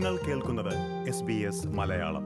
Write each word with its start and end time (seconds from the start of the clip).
നിങ്ങൾ 0.00 0.16
കേൾക്കുന്നത് 0.16 0.74
S 1.08 1.22
B 1.22 1.32
S 1.32 1.66
Malayalam. 1.66 2.24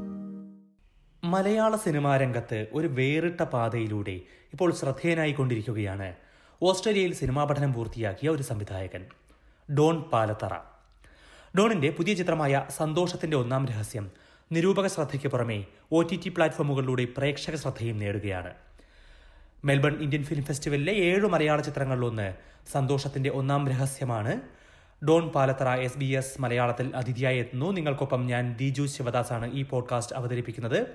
മലയാള 1.25 1.77
cinema 1.77 2.17
രംഗത്ത് 2.17 2.67
ഒരു 2.73 2.87
വേറിട്ട 2.87 3.43
പാതയിലൂടെ 3.43 4.21
ഇപ്പോൾ 4.53 4.73
ശ്രദ്ധേയനായി 4.73 5.33
കൊണ്ടിരിക്കുകയാണ് 5.33 6.15
ഓസ്ട്രേലിയയിൽ 6.63 7.15
സിനിമാ 7.15 7.45
പഠനം 7.45 7.73
പൂർത്തിയാക്കിയ 7.73 8.29
ഒരു 8.29 8.43
സംവിധായകൻ 8.43 9.07
ഡോൺ 9.79 10.01
പാലത്തറ. 10.01 10.55
ഡോണിന്റെ 11.59 11.91
പുതിയ 11.91 12.15
ചിത്രമായ 12.15 12.67
സന്തോഷത്തിന്റെ 12.71 13.37
ഒന്നാം 13.37 13.67
രഹസ്യം 13.67 14.11
നിരൂപക 14.53 14.87
ശ്രദ്ധയ്ക്ക് 14.87 15.29
പുറമെ 15.29 15.65
ഒ 15.93 16.03
ടി 16.03 16.21
ടി 16.25 16.29
പ്ലാറ്റ്ഫോമുകളിലൂടെ 16.29 17.05
പ്രേക്ഷക 17.05 17.55
ശ്രദ്ധയും 17.55 17.99
നേടുകയാണ്. 17.99 18.55
മെൽബൺ 19.65 19.97
ഇന്ത്യൻ 19.97 20.25
ഫിലിം 20.25 20.45
ഫെസ്റ്റിവലിലെ 20.45 20.93
ഏഴു 20.93 21.27
മലയാള 21.27 21.61
ചിത്രങ്ങളിലൊന്ന് 21.61 22.35
സന്തോഷത്തിന്റെ 22.73 23.31
ഒന്നാം 23.31 23.69
രഹസ്യമാണ് 23.69 24.64
Don 25.09 25.29
Palathara 25.29 25.69
S 25.69 25.99
B 25.99 26.05
S 26.05 26.41
മലയാളത്തിൽ 26.41 26.97
അതിഥിയായി 26.97 27.39
എത്തുന്നു. 27.39 27.73
നിങ്ങൾക്കൊപ്പം 27.73 28.27
ഞാൻ 28.27 28.57
ദിജു 28.57 28.87
ശിവദാസാണ് 28.87 29.53
ഈ 29.53 29.63
പോഡ്കാസ്റ്റ് 29.63 30.17
അവതരിപ്പിക്കുന്നത്. 30.17 30.87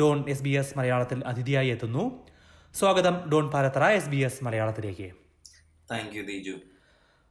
ഡോൺ 0.00 0.24
എസ് 0.28 0.42
ബി 0.42 0.50
എസ് 0.50 0.78
മലയാളത്തിൽ 0.78 1.22
അതിഥിയായി 1.26 1.68
എത്തുന്നു. 1.68 2.26
സ്വാഗതം 2.74 3.30
Don 3.32 3.50
Palathara 3.50 3.84
S 3.84 4.08
B 4.08 4.16
S 4.16 4.44
മലയാളത്തിലേക്ക്. 4.44 5.10
Thank 5.90 6.16
you 6.16 6.22
Deeju. 6.22 6.50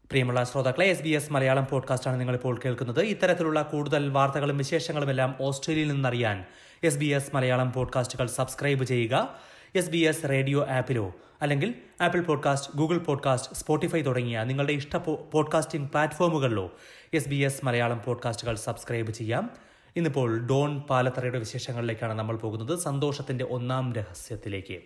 പ്രിയമുള്ള 0.10 0.44
ശ്രോതാക്കളെ 0.44 0.86
എസ് 0.86 1.02
ബി 1.02 1.10
എസ് 1.10 1.34
മലയാളം 1.34 1.68
പോഡ്കാസ്റ്റാണ് 1.72 2.20
നിങ്ങളിപ്പോൾ 2.20 2.60
കേൾക്കുന്നത്. 2.66 3.02
ഇത്തരത്തിലുള്ള 3.02 3.62
കൂടുതൽ 3.62 4.10
വാർത്തകളും 4.10 4.58
വിശേഷങ്ങളുമെല്ലാം 4.58 5.36
ഓസ്ട്രേലിയയിൽ 5.42 5.92
നിന്നറിയാൻ 5.92 6.46
S 6.84 6.98
B 6.98 7.06
S 7.06 7.36
Malayalam 7.36 7.74
പോഡ്കാസ്റ്റുകൾ 7.74 8.28
subscribe 8.28 8.84
ചെയ്യുക. 8.84 9.40
എസ് 9.76 9.90
ബി 9.90 9.98
എസ് 9.98 10.30
റേഡിയോ 10.30 10.68
ആപ്പിലോ 10.68 11.14
അല്ലെങ്കിൽ 11.42 11.74
Apple 12.02 12.22
podcast 12.22 12.78
Google 12.78 12.98
podcast 12.98 13.56
Spotify 13.56 14.02
തുടങ്ങിയ 14.02 14.44
നിങ്ങളുടെ 14.44 14.74
ഇഷ്ട 14.74 14.96
പോഡ്കാസ്റ്റിംഗ് 15.32 15.90
പ്ലാറ്റ്ഫോമുകളിലോ 15.90 16.72
S 17.14 17.30
B 17.30 17.36
S 17.36 17.66
Malayalam 17.66 18.02
പോഡ്കാസ്റ്റുകൾ 18.06 18.56
subscribe 18.56 19.12
ചെയ്യാം. 19.12 19.50
ഇന്നിപ്പോൾ 19.96 20.48
ഡോൺ 20.48 20.80
പാലത്തറയുടെ 20.80 21.40
വിശേഷങ്ങളിലേക്കാണ് 21.40 22.14
നമ്മൾ 22.14 22.36
പോകുന്നത്. 22.36 22.80
സന്തോഷത്തിന്റെ 22.80 23.46
ഒന്നാം 23.46 23.94
രഹസ്യത്തിലേക്ക്. 23.94 24.80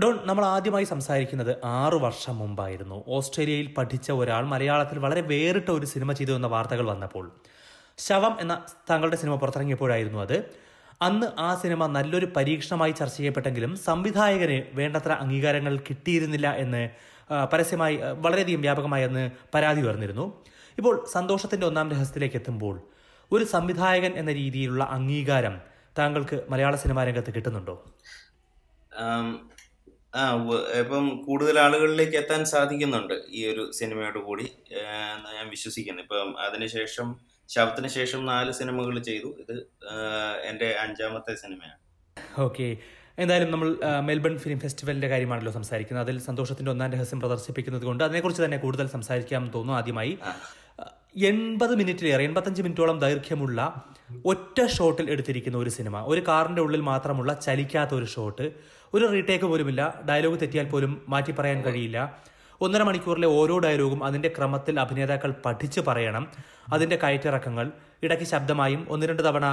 ഡോൺ 0.00 0.18
നമ്മൾ 0.24 0.44
ആദ്യമായി 0.44 0.84
സംസാരിക്കുന്നത് 0.84 1.56
ആറു 1.64 1.96
വർഷം 1.96 2.38
മുമ്പായിരുന്നു. 2.38 3.04
ഓസ്ട്രേലിയയിൽ 3.08 3.74
പഠിച്ച 3.74 4.10
ഒരാൾ 4.10 4.44
മലയാളത്തിൽ 4.46 4.98
വളരെ 4.98 5.20
വേറിട്ട 5.20 5.70
ഒരു 5.70 5.86
സിനിമ 5.86 6.12
ചെയ്തു 6.12 6.32
എന്ന 6.32 6.46
വാർത്തകൾ 6.46 6.86
വന്നപ്പോൾ. 6.86 7.32
ശവം 7.98 8.38
എന്ന 8.40 8.62
താങ്കളുടെ 8.90 9.16
സിനിമ 9.16 9.34
പുറത്തിറങ്ങിയപ്പോഴായിരുന്നു 9.34 10.18
അത്. 10.18 10.71
അന്ന് 11.06 11.26
ആ 11.46 11.48
സിനിമ 11.62 11.86
നല്ലൊരു 11.96 12.26
പരീക്ഷണമായി 12.36 12.92
ചർച്ച 13.00 13.16
ചെയ്യപ്പെട്ടെങ്കിലും 13.18 13.72
സംവിധായകന് 13.88 14.58
വേണ്ടത്ര 14.78 15.12
അംഗീകാരങ്ങൾ 15.24 15.74
കിട്ടിയിരുന്നില്ല 15.88 16.48
എന്ന് 16.64 16.82
പരസ്യമായി 17.52 17.96
വളരെയധികം 18.24 18.62
വ്യാപകമായി 18.66 19.04
അന്ന് 19.08 19.24
പരാതി 19.54 19.80
ഉയർന്നിരുന്നു. 19.84 20.26
ഇപ്പോൾ 20.78 20.94
സന്തോഷത്തിന്റെ 21.14 21.66
ഒന്നാം 21.66 21.86
രഹസ്യത്തിലേക്ക് 21.92 22.38
എത്തുമ്പോൾ 22.40 22.76
ഒരു 23.30 23.44
സംവിധായകൻ 23.54 24.12
എന്ന 24.20 24.30
രീതിയിലുള്ള 24.32 24.84
അംഗീകാരം 24.96 25.54
താങ്കൾക്ക് 25.98 26.36
മലയാള 26.52 26.74
സിനിമാ 26.82 27.02
രംഗത്ത് 27.08 27.30
കിട്ടുന്നുണ്ടോ? 27.36 27.74
ആം, 29.02 29.26
ഇപ്പം 30.80 31.04
കൂടുതൽ 31.26 31.56
ആളുകളിലേക്ക് 31.60 32.16
എത്താൻ 32.22 32.40
സാധിക്കുന്നുണ്ട് 32.54 33.14
ഈ 33.38 33.42
ഒരു 33.52 33.62
സിനിമയോട് 33.78 34.18
കൂടി 34.28 34.46
ഞാൻ 35.36 35.46
വിശ്വസിക്കുന്നു. 35.54 36.02
ഇപ്പം 36.06 36.30
അതിനുശേഷം 36.46 37.08
ശവത്തിന് 37.54 37.88
ശേഷം 37.88 38.26
നാല് 38.26 38.52
സിനിമകൾ 38.52 38.98
ചെയ്തു. 38.98 39.26
ഇത് 39.26 39.56
എന്റെ 40.44 40.76
അഞ്ചാമത്തെ 40.80 41.34
സിനിമയാണ്. 41.34 41.78
ഓക്കെ. 42.40 42.76
എന്തായാലും 43.18 43.50
നമ്മൾ 43.50 43.76
മെൽബൺ 44.00 44.38
ഫിലിം 44.38 44.60
ഫെസ്റ്റിവലിന്റെ 44.60 45.08
കാര്യമാണല്ലോ 45.08 45.52
സംസാരിക്കുന്നത്. 45.52 46.04
അതിൽ 46.04 46.18
സന്തോഷത്തിന്റെ 46.20 46.70
ഒന്നാം 46.70 46.92
രഹസ്യം 46.92 47.20
പ്രദർശിപ്പിക്കുന്നത് 47.20 47.82
കൊണ്ട് 47.82 48.04
അതിനെക്കുറിച്ച് 48.04 48.42
തന്നെ 48.42 48.56
കൂടുതൽ 48.56 48.86
സംസാരിക്കാമെന്ന് 48.86 49.54
തോന്നുന്നു 49.54 49.78
ആദ്യമായി. 49.78 50.18
എൺപത് 51.16 51.76
മിനിറ്റിലേറെ 51.76 52.22
എൺപത്തഞ്ച് 52.24 52.62
മിനിറ്റോളം 52.62 52.98
ദൈർഘ്യമുള്ള 52.98 53.84
ഒറ്റ 54.24 54.66
ഷോട്ടിൽ 54.66 55.10
എടുത്തിരിക്കുന്ന 55.10 55.58
ഒരു 55.58 55.70
സിനിമ. 55.70 56.04
ഒരു 56.04 56.20
കാറിന്റെ 56.28 56.62
ഉള്ളിൽ 56.62 56.80
മാത്രമുള്ള 56.80 57.34
ചലിക്കാത്ത 57.34 57.94
ഒരു 57.94 58.04
ഷോട്ട്. 58.04 58.52
ഒരു 58.94 59.04
റീടേക്ക് 59.12 59.44
പോലുമില്ല. 59.44 60.00
ഡയലോഗ് 60.08 60.40
തെറ്റിയാൽ 60.40 60.64
പോലും 60.64 61.02
മാറ്റി 61.08 61.32
പറയാൻ 61.32 61.62
കഴിയില്ല. 61.62 62.22
ഒന്നര 62.64 62.82
മണിക്കൂറിലെ 62.82 63.28
ഓരോ 63.28 63.58
ഡയലോഗും 63.58 64.04
അതിന്റെ 64.04 64.30
ക്രമത്തിൽ 64.36 64.80
അഭിനേതാക്കൾ 64.80 65.30
പഠിച്ചു 65.46 65.80
പറയണം. 65.80 66.24
അതിന്റെ 66.72 66.96
കയറ്റിറക്കങ്ങൾ 66.96 67.66
ഇടയ്ക്ക് 68.02 68.24
ശബ്ദമായും 68.24 68.86
ഒന്ന് 68.90 69.06
രണ്ട് 69.06 69.22
തവണ 69.28 69.46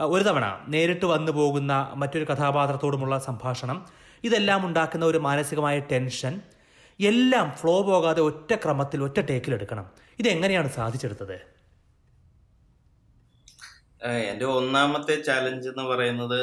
ഒരു 0.00 0.24
തവണ 0.24 0.46
നേരിട്ട് 0.68 1.06
വന്നു 1.06 1.32
പോകുന്ന 1.32 1.72
മറ്റൊരു 1.94 2.24
കഥാപാത്രത്തോടുമുള്ള 2.24 3.18
സംഭാഷണം. 3.18 3.78
ഇതെല്ലാം 4.24 4.66
ഉണ്ടാക്കുന്ന 4.66 5.04
ഒരു 5.06 5.18
മാനസികമായ 5.18 5.78
ടെൻഷൻ. 5.92 6.40
എല്ലാം 7.00 7.46
ഫ്ലോ 7.50 7.82
പോകാതെ 7.82 8.20
ഒറ്റ 8.20 8.54
ക്രമത്തിൽ 8.54 9.00
ഒറ്റ 9.02 9.20
ടേക്കിൽ 9.20 9.54
എടുക്കണം. 9.54 9.86
ഇതെങ്ങനെയാണ് 10.18 10.68
സാധിച്ചെടുത്തത്? 10.70 11.36
എന്റെ 14.04 14.46
ഒന്നാമത്തെ 14.46 15.14
ചാലഞ്ച് 15.22 15.68
എന്ന് 15.68 15.82
പറയുന്നത് 15.82 16.40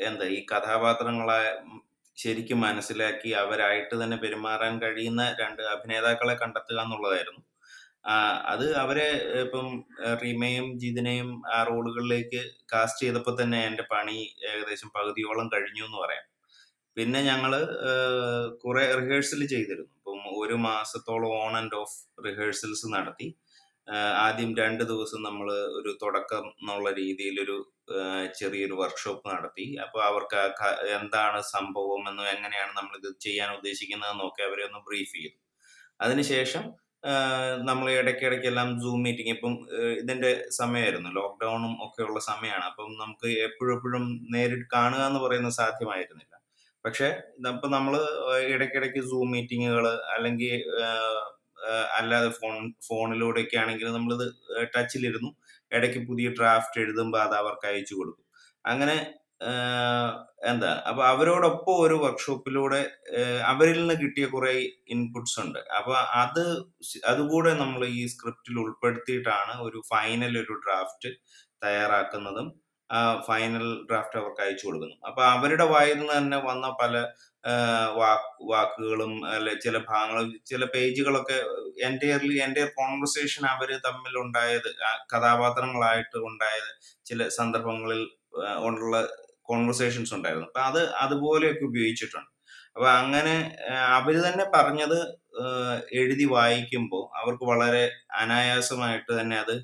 എന്താ 0.00 0.26
ഈ 0.26 0.38
കഥാപാത്രങ്ങളെ 0.52 1.42
ശരിക്കും 2.22 2.58
മനസ്സിലാക്കി 2.66 3.30
അവരായിട്ട് 3.42 3.94
തന്നെ 4.02 4.16
പെരുമാറാൻ 4.24 4.74
കഴിയുന്ന 4.82 5.22
രണ്ട് 5.40 5.62
അഭിനേതാക്കളെ 5.74 6.34
കണ്ടെത്തുക 6.42 6.78
എന്നുള്ളതായിരുന്നു. 6.84 7.42
അത് 8.52 8.64
അവരെ 8.82 9.08
ഇപ്പം 9.44 9.66
റീമയും 10.22 10.66
ജിതിനെയും 10.82 11.28
ആ 11.56 11.58
റോളുകളിലേക്ക് 11.70 12.40
കാസ്റ്റ് 12.72 13.02
ചെയ്തപ്പോൾ 13.04 13.34
തന്നെ 13.40 13.60
എന്റെ 13.68 13.84
പണി 13.92 14.18
ഏകദേശം 14.50 14.88
പകുതിയോളം 14.96 15.46
കഴിഞ്ഞു 15.54 15.84
എന്ന് 15.88 15.98
പറയാം. 16.04 16.26
പിന്നെ 16.96 17.20
ഞങ്ങൾ 17.30 17.52
കുറെ 18.62 18.82
റിഹേഴ്സൽ 19.00 19.42
ചെയ്തിരുന്നു. 19.52 19.92
ഇപ്പം 19.98 20.22
ഒരു 20.42 20.56
മാസത്തോളം 20.68 21.30
ഓൺ 21.44 21.52
ആൻഡ് 21.60 21.76
ഓഫ് 21.82 21.96
റിഹേഴ്സൽസ് 22.26 22.86
നടത്തി. 22.96 23.28
ആദ്യം 24.26 24.50
രണ്ട് 24.56 24.82
ദിവസം 24.84 25.20
നമ്മൾ 25.22 25.48
ഒരു 25.78 25.98
തുടക്കം 26.02 26.44
എന്നുള്ള 26.60 26.88
രീതിയിലൊരു 26.92 27.56
ചെറിയൊരു 28.38 28.74
വർക്ക്ഷോപ്പ് 28.74 29.24
നടത്തി. 29.34 29.66
അപ്പോൾ 29.84 30.02
അവർക്ക് 30.04 30.36
എന്താണ് 30.98 31.42
സംഭവം 31.54 32.02
എന്നും 32.10 32.28
എങ്ങനെയാണ് 32.28 32.72
നമ്മൾ 32.76 32.94
ഇത് 33.00 33.10
ചെയ്യാൻ 33.20 33.50
ഉദ്ദേശിക്കുന്നതെന്നൊക്കെ 33.56 34.42
അവരെ 34.42 34.64
ഒന്ന് 34.64 34.80
ബ്രീഫ് 34.88 35.14
ചെയ്തു. 35.16 35.36
അതിനുശേഷം 36.00 36.64
നമ്മൾ 37.64 37.90
ഇടയ്ക്കിടയ്ക്കെല്ലാം 37.90 38.68
സൂം 38.82 39.02
മീറ്റിംഗ് 39.02 39.30
ഇപ്പം 39.30 39.54
ഇതിന്റെ 40.00 40.30
സമയമായിരുന്നു. 40.50 41.10
ലോക്ക്ഡൌണും 41.10 41.72
ഒക്കെ 41.86 42.02
ഉള്ള 42.02 42.20
സമയമാണ്. 42.20 42.64
അപ്പം 42.70 42.90
നമുക്ക് 43.02 43.28
എപ്പോഴും 43.48 43.74
എപ്പോഴും 43.76 44.04
നേരിട്ട് 44.34 44.66
കാണുക 44.76 45.02
എന്ന് 45.10 45.20
പറയുന്നത് 45.20 45.52
സാധ്യമായിരുന്നില്ല. 45.52 46.34
പക്ഷെ 46.84 47.08
ഇപ്പൊ 47.52 47.68
നമ്മൾ 47.68 47.94
ഇടയ്ക്കിടയ്ക്ക് 48.54 49.00
സൂം 49.10 49.30
മീറ്റിങ്ങുകൾ 49.30 49.86
അല്ലെങ്കിൽ 50.14 50.54
അല്ലാതെ 51.98 52.30
ഫോൺ 52.40 52.56
ഫോണിലൂടെയൊക്കെ 52.88 53.56
ആണെങ്കിൽ 53.62 53.88
നമ്മളിത് 53.98 54.26
ടച്ചിലിരുന്നു. 54.74 55.30
ഇടയ്ക്ക് 55.76 56.00
പുതിയ 56.10 56.28
ഡ്രാഫ്റ്റ് 56.38 56.80
എഴുതുമ്പോൾ 56.84 57.20
അത് 57.26 57.34
അവർക്ക് 57.42 57.66
അയച്ചു 57.72 57.94
കൊടുക്കും. 57.94 58.26
അങ്ങനെ 58.64 58.96
എന്താ 60.50 60.70
അപ്പൊ 60.88 61.02
അവരോടൊപ്പം 61.12 61.74
ഒരു 61.84 61.96
വർക്ക്ഷോപ്പിലൂടെ 62.02 62.80
അവരിൽ 63.52 63.78
നിന്ന് 63.80 63.94
കിട്ടിയ 64.02 64.26
കുറെ 64.26 64.52
ഇൻപുട്സ് 64.94 65.38
ഉണ്ട്. 65.44 65.60
അപ്പൊ 65.78 65.94
അത് 66.22 66.44
അതുകൂടെ 67.12 67.52
നമ്മൾ 67.62 67.82
ഈ 68.00 68.02
സ്ക്രിപ്റ്റിൽ 68.12 68.56
ഉൾപ്പെടുത്തിയിട്ടാണ് 68.64 69.54
ഒരു 69.66 69.80
ഫൈനൽ 69.92 70.34
ഒരു 70.44 70.54
ഡ്രാഫ്റ്റ് 70.66 71.10
തയ്യാറാക്കുന്നതും. 71.64 72.48
ഫൈനൽ 73.26 73.66
ഡ്രാഫ്റ്റ് 73.88 74.18
അവർക്ക് 74.20 74.42
അയച്ചു 74.44 74.64
കൊടുക്കുന്നു. 74.66 74.96
അപ്പൊ 75.08 75.22
അവരുടെ 75.34 75.66
വായിൽ 75.74 75.96
നിന്ന് 75.98 76.14
തന്നെ 76.18 76.38
വന്ന 76.48 76.66
പല 76.80 76.94
വാക്കുകളും 78.50 79.12
അല്ലെ 79.34 79.52
ചില 79.64 79.76
ഭാഗങ്ങളും 79.90 80.28
ചില 80.50 80.64
പേജുകളൊക്കെ 80.74 81.38
എന്റയർലി 81.88 82.36
എന്റെ 82.46 82.64
കോൺവെർസേഷൻ 82.78 83.42
അവർ 83.54 83.70
തമ്മിൽ 83.86 84.14
ഉണ്ടായത് 84.24 84.68
കഥാപാത്രങ്ങളായിട്ട് 85.12 86.18
ഉണ്ടായത് 86.30 86.70
ചില 87.06 87.28
സന്ദർഭങ്ങളിൽ 87.38 88.02
ഉള്ള 88.68 89.00
കോൺവെർസേഷൻസ് 89.50 90.14
ഉണ്ടായിരുന്നു. 90.14 90.48
അപ്പൊ 90.50 90.62
അത് 90.70 90.82
അതുപോലെയൊക്കെ 91.04 91.64
ഉപയോഗിച്ചിട്ടുണ്ട്. 91.70 92.30
അപ്പൊ 92.76 92.86
അങ്ങനെ 93.00 93.34
അവർ 93.96 94.14
തന്നെ 94.26 94.44
പറഞ്ഞത് 94.54 94.98
എഴുതി 96.00 96.26
വായിക്കുമ്പോൾ 96.36 97.02
അവർക്ക് 97.20 97.44
വളരെ 97.52 97.82
അനായാസമായിട്ട് 98.20 99.12
തന്നെ 99.20 99.36
അത് 99.44 99.54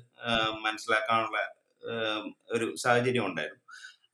മനസ്സിലാക്കാനുള്ള 0.65 1.39
ഒരു 2.55 2.65
സാഹചര്യം 2.83 3.25
ഉണ്ടായിരുന്നു. 3.29 3.63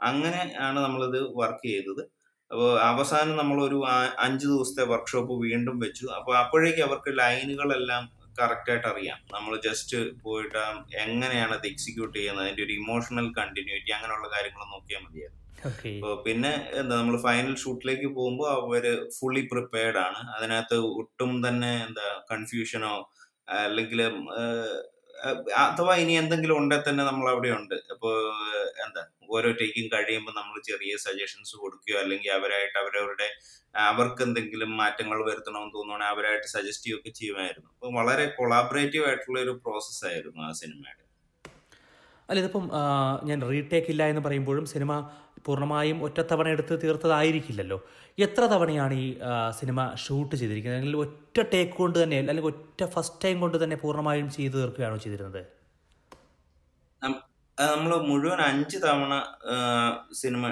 അങ്ങനെ 0.10 0.42
ആണ് 0.68 0.80
നമ്മളിത് 0.86 1.20
വർക്ക് 1.42 1.66
ചെയ്തത്. 1.72 2.04
അപ്പോൾ 2.52 2.70
അവസാനം 2.90 3.36
നമ്മളൊരു 3.42 3.78
അഞ്ച് 4.26 4.46
ദിവസത്തെ 4.52 4.84
വർക്ക്ഷോപ്പ് 4.92 5.34
വീണ്ടും 5.46 5.78
വെച്ചു. 5.86 6.06
അപ്പോൾ 6.18 6.34
അപ്പോഴേക്കും 6.44 6.86
അവർക്ക് 6.88 7.12
ലൈനുകളെല്ലാം 7.22 8.04
കറക്റ്റായിട്ട് 8.40 8.88
അറിയാം. 8.92 9.20
നമ്മൾ 9.36 9.54
ജസ്റ്റ് 9.66 9.98
പോയിട്ട് 10.24 10.62
എങ്ങനെയാണ് 11.06 11.54
അത് 11.58 11.66
എക്സിക്യൂട്ട് 11.72 12.16
ചെയ്യുന്നത് 12.18 12.46
അതിന്റെ 12.46 12.64
ഒരു 12.68 12.74
ഇമോഷണൽ 12.82 13.28
കണ്ടിന്യൂറ്റി 13.40 13.92
അങ്ങനെയുള്ള 13.98 14.28
കാര്യങ്ങൾ 14.36 14.64
നോക്കിയാൽ 14.74 15.02
മതിയായിരുന്നു. 15.06 15.42
പിന്നെ 16.26 16.52
എന്താ 16.80 16.94
നമ്മൾ 17.00 17.16
ഫൈനൽ 17.28 17.54
ഷൂട്ടിലേക്ക് 17.62 18.08
പോകുമ്പോൾ 18.18 18.50
അവർ 18.58 18.84
ഫുള്ളി 19.18 19.42
പ്രിപ്പയർഡ് 19.52 20.00
ആണ്. 20.08 20.20
അതിനകത്ത് 20.36 20.78
ഒട്ടും 21.02 21.32
തന്നെ 21.46 21.72
എന്താ 21.86 22.08
കൺഫ്യൂഷനോ 22.32 22.94
അല്ലെങ്കിൽ 23.64 24.02
അഥവാ 25.66 25.94
ഇനി 26.04 26.14
എന്തെങ്കിലും 26.22 26.56
ഉണ്ടെ 26.62 26.78
തന്നെ 26.88 27.04
നമ്മൾ 27.10 27.28
അവിടെ 27.34 27.52
ഉണ്ട്. 27.60 27.76
അപ്പോൾ 27.94 28.16
എന്താ 28.86 29.04
ഓരോ 29.36 29.50
ടേക്കും 29.60 29.86
കഴിയുമ്പോൾ 29.94 30.34
നമ്മൾ 30.40 30.56
ചെറിയ 30.70 30.92
സജഷൻസ് 31.06 31.54
കൊടുക്കുകയോ 31.62 31.98
അല്ലെങ്കിൽ 32.02 32.32
അവരായിട്ട് 32.40 32.78
അവരവരുടെ 32.84 33.28
അവർക്ക് 33.90 34.22
എന്തെങ്കിലും 34.28 34.72
മാറ്റങ്ങൾ 34.82 35.20
വരുത്തണമെന്ന് 35.30 35.74
തോന്നുകയാണെങ്കിൽ 35.78 36.14
അവരായിട്ട് 36.14 36.48
സജസ്റ്റ് 36.56 36.86
ചെയ്യുകയൊക്കെ 36.86 37.12
ചെയ്യുമായിരുന്നു. 37.22 37.70
അപ്പോൾ 37.76 37.92
വളരെ 38.00 38.26
കൊളാബറേറ്റീവ് 38.38 39.06
ആയിട്ടുള്ള 39.10 39.40
ഒരു 39.46 39.54
പ്രോസസ് 39.64 40.04
ആയിരുന്നു 40.12 40.42
ആ 40.48 40.52
സിനിമയുടെ. 40.62 41.04
അല്ല 42.30 42.40
ഇതിപ്പം 42.44 42.68
ഞാൻ 43.30 43.40
റീടേക്ക് 43.52 43.92
ഇല്ല 43.94 44.04
എന്ന് 44.12 44.24
പറയുമ്പോഴും 44.28 44.66
സിനിമ 44.74 44.94
പൂർണമായും 45.46 45.98
ഒറ്റത്തവണ 46.06 46.48
എടുത്ത് 46.56 46.76
തീർത്തതായിരിക്കില്ലല്ലോ. 46.84 47.80
എത്ര 48.26 48.44
തവണയാണ് 48.54 48.94
ഈ 49.04 49.08
സിനിമ 49.60 49.80
ഷൂട്ട് 50.04 50.36
ചെയ്തിരിക്കുന്നത്? 50.36 50.80
അല്ലെങ്കിൽ 50.80 51.02
ഒറ്റ 51.06 51.38
ടേക്ക് 51.54 51.76
കൊണ്ട് 51.82 51.98
തന്നെ 52.04 52.18
അല്ലെങ്കിൽ 52.20 52.52
ഒറ്റ 52.54 52.84
ഫസ്റ്റ് 52.96 53.22
ടൈം 53.26 53.40
കൊണ്ട് 53.44 53.58
തന്നെ 53.64 53.78
പൂർണമായും 53.84 54.30
ചെയ്തു 54.38 54.56
തീർക്കുകയാണോ 54.62 54.98
ചെയ്തിരുന്നത്? 55.06 55.42
നമ്മൾ 57.58 57.92
മുഴുവൻ 58.08 58.40
അഞ്ച് 58.46 58.78
തവണ 58.86 59.14
സിനിമ 60.22 60.44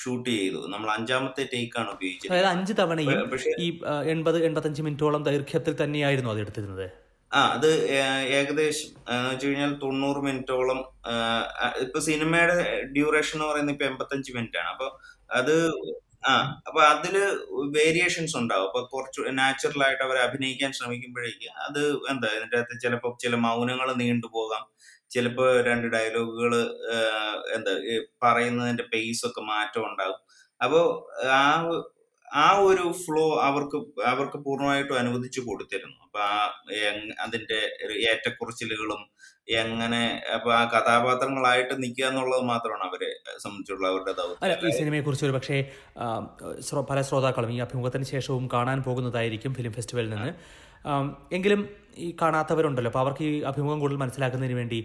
ഷൂട്ട് 0.00 0.30
ചെയ്തു. 0.30 0.60
നമ്മൾ 0.72 0.88
അഞ്ചാമത്തെ 0.94 1.42
ടേക്ക് 1.52 1.78
ആണ് 1.80 1.90
ഉപയോഗിച്ചത് 1.96 2.32
അതായത് 2.32 2.48
അഞ്ച് 2.54 2.72
തവണയും 2.80 3.36
ഈ 3.66 3.68
എൺപത് 4.14 4.38
എൺപത്തഞ്ച് 4.48 4.82
മിനിറ്റോളം 4.86 5.22
ദൈർഘ്യത്തിൽ 5.28 5.76
തന്നെയായിരുന്നു 5.82 6.30
അത് 6.30 6.40
എടുത്തിരുന്നത്. 6.44 6.88
ആ 7.32 7.40
അത് 7.54 7.68
ഏകദേശം 8.38 8.88
എന്ന് 9.12 9.28
വെച്ച് 9.30 9.46
കഴിഞ്ഞാൽ 9.46 9.72
തൊണ്ണൂറ് 9.82 10.20
മിനിറ്റോളം 10.26 10.80
ഇപ്പൊ 11.84 11.98
സിനിമയുടെ 12.08 12.56
ഡ്യൂറേഷൻ 12.96 13.36
എന്ന് 13.36 13.48
പറയുന്നത് 13.50 13.74
ഇപ്പൊ 13.76 13.86
എൺപത്തഞ്ച് 13.90 14.30
മിനിറ്റ് 14.36 14.58
ആണ് 14.62 14.70
അപ്പൊ 14.74 14.88
അത് 15.30 15.54
ആ 16.28 16.32
അപ്പൊ 16.68 16.80
അതിൽ 16.92 17.14
വേരിയേഷൻസ് 17.76 18.34
ഉണ്ടാവും. 18.40 18.66
അപ്പൊ 18.68 18.80
കുറച്ച് 18.92 19.20
നാച്ചുറൽ 19.38 19.82
ആയിട്ട് 19.86 20.02
അവർ 20.06 20.16
അഭിനയിക്കാൻ 20.26 20.70
ശ്രമിക്കുമ്പോഴേക്ക് 20.78 21.48
അത് 21.66 21.80
എന്താ 22.12 22.28
ഇതിന്റെ 22.38 22.56
അകത്ത് 22.58 22.76
ചിലപ്പോ 22.84 23.10
ചില 23.24 23.34
മൗനങ്ങൾ 23.46 23.88
നീണ്ടുപോകാം 24.02 24.64
ചിലപ്പോ 25.10 25.46
രണ്ട് 25.68 25.86
ഡയലോഗുകൾ 25.94 26.52
എന്താ 27.56 27.72
പറയുന്നതിന്റെ 28.24 28.84
പേസ് 28.92 29.22
ഒക്കെ 29.28 29.42
മാറ്റം 29.52 29.84
ഉണ്ടാകും. 29.90 30.20
അപ്പോ 30.60 30.80
ആ 31.36 31.42
ആ 32.32 32.46
ഒരു 32.60 32.84
ഫ്ലോ 33.04 33.24
അവർക്ക് 33.48 33.78
അവർക്ക് 34.10 34.38
പൂർണമായിട്ടും 34.44 34.98
അനുവദിച്ചു 34.98 35.40
കൊടുത്തിരുന്നു. 35.40 35.96
അപ്പൊ 36.06 36.20
ആ 36.20 36.36
അതിന്റെ 37.24 37.60
ഏറ്റക്കുറച്ചിലുകളും 38.10 39.02
എങ്ങനെ 39.62 40.02
അപ്പൊ 40.34 40.52
ആ 40.54 40.62
കഥാപാത്രങ്ങളായിട്ട് 40.72 41.74
നിൽക്കുക 41.82 42.04
എന്നുള്ളത് 42.06 42.44
മാത്രമാണ് 42.50 42.84
അവരെ 42.88 43.08
സംബന്ധിച്ചുള്ള 43.44 43.84
അവരുടെ 43.92 44.12
ദൗത്യം. 44.18 44.66
ഈ 44.68 44.72
സിനിമയെക്കുറിച്ച് 44.80 45.24
ഒരു 45.28 45.34
പക്ഷേ 45.36 45.56
പല 46.90 47.00
ശ്രോതാക്കളും 47.08 47.52
ഈ 47.52 47.58
അഭിമുഖത്തിന് 47.66 48.08
ശേഷവും 48.14 48.46
കാണാൻ 48.54 48.80
പോകുന്നതായിരിക്കും 48.82 49.54
ഫിലിം 49.54 49.72
ഫെസ്റ്റിവലിൽ 49.72 50.10
നിന്ന്. 50.10 50.32
എങ്കിലും 51.32 51.62
ഈ 51.96 52.16
കാണാത്തവരുണ്ടല്ലോ. 52.22 52.90
അപ്പോൾ 52.90 52.98
അവർക്ക് 52.98 53.24
ഈ 53.24 53.40
അഭിമുഖം 53.52 53.80
കൂടുതൽ 53.80 54.00
മനസ്സിലാക്കുന്നതിന് 54.04 54.58
വേണ്ടി 54.58 54.80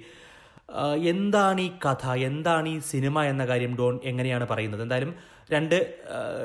എന്താണ് 1.12 1.62
ഈ 1.62 1.72
കഥ? 1.86 2.06
എന്താണ് 2.30 2.68
ഈ 2.70 2.78
സിനിമ 2.92 3.24
എന്ന 3.24 3.44
കാര്യം 3.46 3.74
ഡോൺ 3.78 3.96
എങ്ങനെയാണ് 4.04 4.46
പറയുന്നത്? 4.46 4.82
എന്തായാലും 4.82 5.12
രണ്ട് 5.52 5.76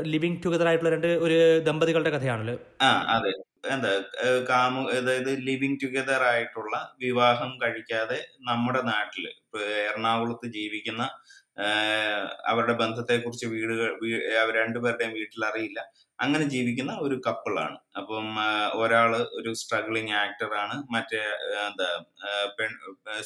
ലിവിങ് 0.04 0.40
ടുഗദർ 0.44 0.66
ആയിട്ടുള്ള 0.66 0.90
രണ്ട് 0.90 1.08
ഒരു 1.26 1.36
ദമ്പതികളുടെ 1.68 2.10
കഥയാണല്ലോ. 2.10 2.56
ആ 2.80 2.90
അതെ. 3.14 3.32
എന്താ 3.72 3.90
കാമു 4.48 4.82
അതായത് 4.90 5.30
ലിവിങ് 5.46 5.78
ടുഗദർ 5.82 6.22
ആയിട്ടുള്ള 6.24 6.74
വിവാഹം 7.00 7.50
കഴിക്കാതെ 7.62 8.18
നമ്മുടെ 8.48 8.82
നാട്ടിൽ 8.90 9.24
എറണാകുളത്ത് 9.86 10.46
ജീവിക്കുന്ന 10.56 11.02
അവരുടെ 12.50 12.74
ബന്ധത്തെക്കുറിച്ച് 12.82 13.46
വീടുകൾ 13.46 13.88
രണ്ടുപേരുടെയും 14.58 15.12
വീട്ടിൽ 15.18 15.42
അറിയില്ല 15.50 15.80
അങ്ങനെ 16.20 16.44
ജീവിക്കുന്ന 16.54 16.92
ഒരു 17.06 17.16
കപ്പിളാണ് 17.26 17.76
അപ്പം 17.96 18.26
ആ, 18.40 18.50
ഒരാൾ 18.82 19.10
ഒരു 19.38 19.50
സ്ട്രഗ്ലിംഗ് 19.62 20.14
ആക്ടറാണ് 20.22 20.76
മറ്റേ 20.94 21.22
എന്താ 21.66 21.88
പെൺ 22.58 22.72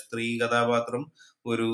സ്ത്രീ 0.03 0.27
കഥാപാത്രം 0.43 1.05
ഒരു 1.47 1.71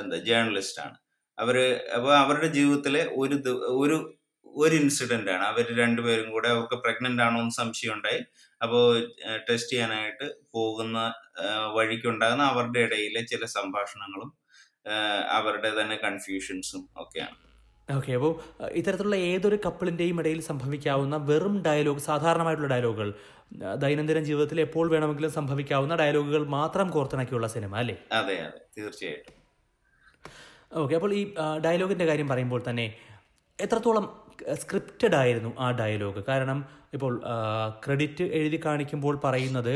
എന്താ 0.00 0.18
ജേർണലിസ്റ്റ് 0.28 0.80
ആണ്. 0.86 0.96
അവർ 1.38 1.56
അപ്പൊ 1.96 2.10
അവരുടെ 2.22 2.48
ജീവിതത്തിലെ 2.58 3.02
ഒരു 3.16 3.36
ഒരു 3.82 3.96
ഒരു 4.56 4.74
ഇൻസിഡന്റ് 4.82 5.30
ആണ്. 5.34 5.44
അവർ 5.50 5.66
രണ്ടുപേരും 5.80 6.28
കൂടെ 6.34 6.48
അവർക്ക് 6.54 6.76
പ്രഗ്നന്റ് 6.84 7.22
ആണോ 7.22 7.38
എന്ന് 7.42 7.54
സംശയം 7.60 7.94
ഉണ്ടായി. 7.96 8.20
അപ്പോൾ 8.60 8.84
ടെസ്റ്റ് 9.48 9.72
ചെയ്യാനായിട്ട് 9.72 10.26
പോകുന്ന 10.56 10.98
വഴിക്ക് 10.98 11.76
വഴിക്കുണ്ടാകുന്ന 11.78 12.44
അവരുടെ 12.52 12.80
ഇടയിലെ 12.86 13.22
ചില 13.32 13.44
സംഭാഷണങ്ങളും 13.56 14.30
അവരുടെ 15.38 15.70
തന്നെ 15.80 15.96
കൺഫ്യൂഷൻസും 16.06 16.82
ഒക്കെയാണ്. 17.02 17.36
ഓക്കെ 17.88 18.12
അപ്പോൾ 18.18 18.32
ഇത്തരത്തിലുള്ള 18.78 19.16
ഏതൊരു 19.30 19.56
കപ്പിളിന്റെയും 19.64 20.16
ഇടയിൽ 20.20 20.40
സംഭവിക്കാവുന്ന 20.50 21.16
വെറും 21.28 21.56
ഡയലോഗ് 21.66 22.02
സാധാരണമായിട്ടുള്ള 22.06 22.70
ഡയലോഗുകൾ 22.74 23.08
ദൈനംദിന 23.82 24.20
ജീവിതത്തിൽ 24.28 24.58
എപ്പോൾ 24.64 24.86
വേണമെങ്കിലും 24.94 25.32
സംഭവിക്കാവുന്ന 25.36 25.96
ഡയലോഗുകൾ 26.02 26.44
മാത്രം 26.56 26.88
കോർത്തിണക്കിയുള്ള 26.96 27.48
സിനിമ 27.54 27.76
അല്ലേ? 27.82 27.96
അതെ 28.20 28.36
അതെ. 28.46 28.60
തീർച്ചയായിട്ടും. 28.76 29.34
ഓക്കെ 30.82 30.94
അപ്പോൾ 30.98 31.12
ഈ 31.20 31.22
ഡയലോഗിന്റെ 31.66 32.06
കാര്യം 32.10 32.28
പറയുമ്പോൾ 32.32 32.60
തന്നെ 32.68 32.86
എത്രത്തോളം 33.58 34.06
സ്ക്രിപ്റ്റഡ് 34.62 35.16
ആയിരുന്നു 35.22 35.50
ആ 35.64 35.68
ഡയലോഗ്? 35.80 36.20
കാരണം 36.30 36.58
ഇപ്പോൾ 36.96 37.12
ക്രെഡിറ്റ് 37.84 38.24
എഴുതി 38.38 38.58
കാണിക്കുമ്പോൾ 38.66 39.14
പറയുന്നത് 39.26 39.74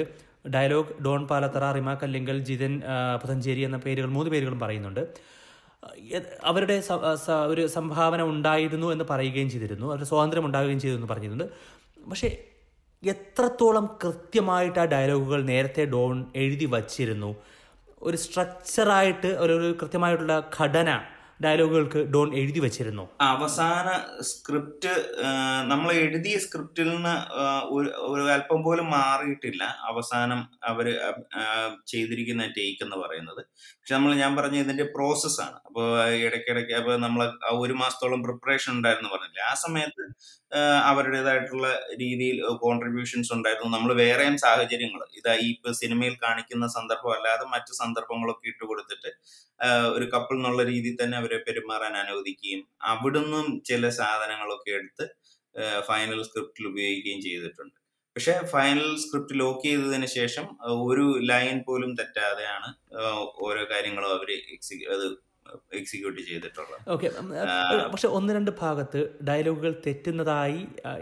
ഡയലോഗ് 0.55 0.93
ഡോൺ 1.05 1.23
പാലത്തറ 1.31 1.65
റിമാക്ക് 1.77 2.05
അല്ലെങ്കിൽ 2.09 2.37
ജിതൻ 2.49 2.75
പുതഞ്ചേരി 3.23 3.63
എന്ന 3.69 3.79
പേരുകൾ 3.87 4.11
മൂന്ന് 4.17 4.31
പേരുകളും 4.35 4.61
പറയുന്നുണ്ട്. 4.65 5.03
അവരുടെ 6.45 6.83
ഒരു 7.47 7.67
സംഭാവന 7.67 8.23
ഉണ്ടായിരുന്നു 8.23 8.93
എന്ന് 8.93 9.05
പറയുകയും 9.11 9.51
ചെയ്തിരുന്നു. 9.51 9.87
അവരുടെ 9.87 10.05
സ്വാതന്ത്ര്യം 10.05 10.47
ഉണ്ടാവുകയും 10.47 10.81
ചെയ്തു 10.81 10.97
എന്ന് 10.97 11.07
പറഞ്ഞിരുന്നു. 11.07 11.47
പക്ഷേ 12.11 12.31
എത്രത്തോളം 13.03 13.99
കൃത്യമായിട്ട് 14.03 14.79
ആ 14.79 14.85
ഡയലോഗുകൾ 14.85 15.41
നേരത്തെ 15.43 15.85
ഡോൺ 15.85 16.17
എഴുതി 16.37 16.65
വച്ചിരുന്നു? 16.65 17.31
ഒരു 18.03 18.17
സ്ട്രക്ചറായിട്ട് 18.17 19.27
ഒരു 19.27 19.77
കൃത്യമായിട്ടുള്ള 19.81 20.51
ഘടന 20.61 20.91
ഡയലോഗുകൾക്ക് 21.45 22.01
ഡോൺ 22.15 22.29
എഴുതി 22.37 22.61
വച്ചിരുന്നു. 22.61 23.05
അവസാന 23.21 23.89
സ്ക്രിപ്റ്റ് 24.21 24.93
നമ്മൾ 25.71 25.93
എഴുതിയ 25.93 26.39
സ്ക്രിപ്റ്റിൽ 26.39 26.89
നിന്ന് 26.95 27.15
ഒരു 27.77 27.91
ഒരു 28.13 28.23
അല്പം 28.33 28.61
പോലും 28.65 28.91
മാറിയിട്ടില്ല. 28.91 29.63
അവസാനം 29.91 30.41
അവർ 30.65 30.87
ചെയ്തിരിക്കുന്ന 31.87 32.47
ടേക്ക് 32.59 32.83
എന്ന് 32.85 32.97
പറയുന്നത്. 32.97 33.43
പക്ഷെ 33.91 33.99
നമ്മൾ 33.99 34.19
ഞാൻ 34.23 34.33
പറഞ്ഞ 34.39 34.57
ഇതിന്റെ 34.65 34.85
പ്രോസസ്സാണ് 34.97 35.57
അപ്പോൾ 35.69 35.87
ഇടയ്ക്കിടയ്ക്ക് 36.25 36.75
അപ്പൊ 36.81 36.93
നമ്മൾ 37.05 37.21
ഒരു 37.63 37.75
മാസത്തോളം 37.81 38.21
പ്രിപ്പറേഷൻ 38.27 38.71
ഉണ്ടായിരുന്നു 38.77 39.09
പറഞ്ഞില്ലേ. 39.15 39.43
ആ 39.49 39.55
സമയത്ത് 39.63 40.05
അവരുടേതായിട്ടുള്ള 40.91 41.67
രീതിയിൽ 42.03 42.37
കോൺട്രിബ്യൂഷൻസ് 42.65 43.33
ഉണ്ടായിരുന്നു. 43.37 43.71
നമ്മൾ 43.77 43.91
വേറെയും 44.03 44.37
സാഹചര്യങ്ങൾ 44.45 45.03
ഇതാ 45.21 45.35
ഈ 45.47 45.49
ഇപ്പൊ 45.55 45.73
സിനിമയിൽ 45.81 46.15
കാണിക്കുന്ന 46.25 46.69
സന്ദർഭം 46.77 47.15
അല്ലാതെ 47.17 47.47
മറ്റു 47.55 47.75
സന്ദർഭങ്ങളൊക്കെ 47.81 48.49
ഇട്ട് 48.53 48.65
കൊടുത്തിട്ട് 48.71 49.13
ഒരു 49.97 50.09
കപ്പിൾ 50.15 50.39
എന്നുള്ള 50.39 50.69
രീതിയിൽ 50.71 50.97
തന്നെ 51.03 51.19
അവരെ 51.23 51.41
പെരുമാറാൻ 51.49 51.97
അനുവദിക്കുകയും 52.05 52.63
അവിടുന്നും 52.93 53.49
ചില 53.71 53.91
സാധനങ്ങളൊക്കെ 54.01 54.73
എടുത്ത് 54.81 55.07
ഫൈനൽ 55.91 56.23
സ്ക്രിപ്റ്റിൽ 56.29 56.65
ഉപയോഗിക്കുകയും 56.73 57.23
ചെയ്തിട്ടുണ്ട്. 57.27 57.80
പക്ഷെ 58.17 58.35
ഫൈനൽ 58.53 58.89
സ്ക്രിപ്റ്റ് 59.03 59.35
ലോക്ക് 59.41 59.65
ചെയ്തതിന് 59.65 60.09
ശേഷം 60.19 60.47
ഒരു 60.91 61.05
ലൈൻ 61.31 61.59
പോലും 61.67 61.91
തെറ്റാതെയാണ് 62.01 62.71
ഓരോ 63.47 63.63
കാര്യങ്ങളും 63.73 64.11
അവർ 64.17 64.31
അത് 64.97 65.07
എക്സിക്യൂട്ട് 65.79 66.21
ചെയ്തിട്ടുള്ളത്. 66.27 66.83
ഓക്കെ 66.95 67.09
പക്ഷെ 67.93 68.09
ഒന്ന് 68.17 68.33
രണ്ട് 68.37 68.51
ഭാഗത്ത് 68.61 69.01
ഡയലോഗുകൾ 69.29 69.73
തെറ്റുന്നതായി 69.87 70.61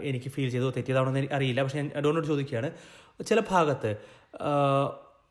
എനിക്ക് 0.09 0.29
ഫീൽ 0.35 0.49
ചെയ്തു 0.55 0.69
തെറ്റിയതാണോ 0.77 1.11
എന്ന് 1.11 1.27
അറിയില്ല. 1.37 1.63
പക്ഷെ 1.63 1.79
ഞാൻ 1.81 1.89
ഡോണോട് 2.05 2.27
ചോദിക്കുകയാണ് 2.27 2.71
ചില 3.29 3.39
ഭാഗത്ത് 3.51 3.91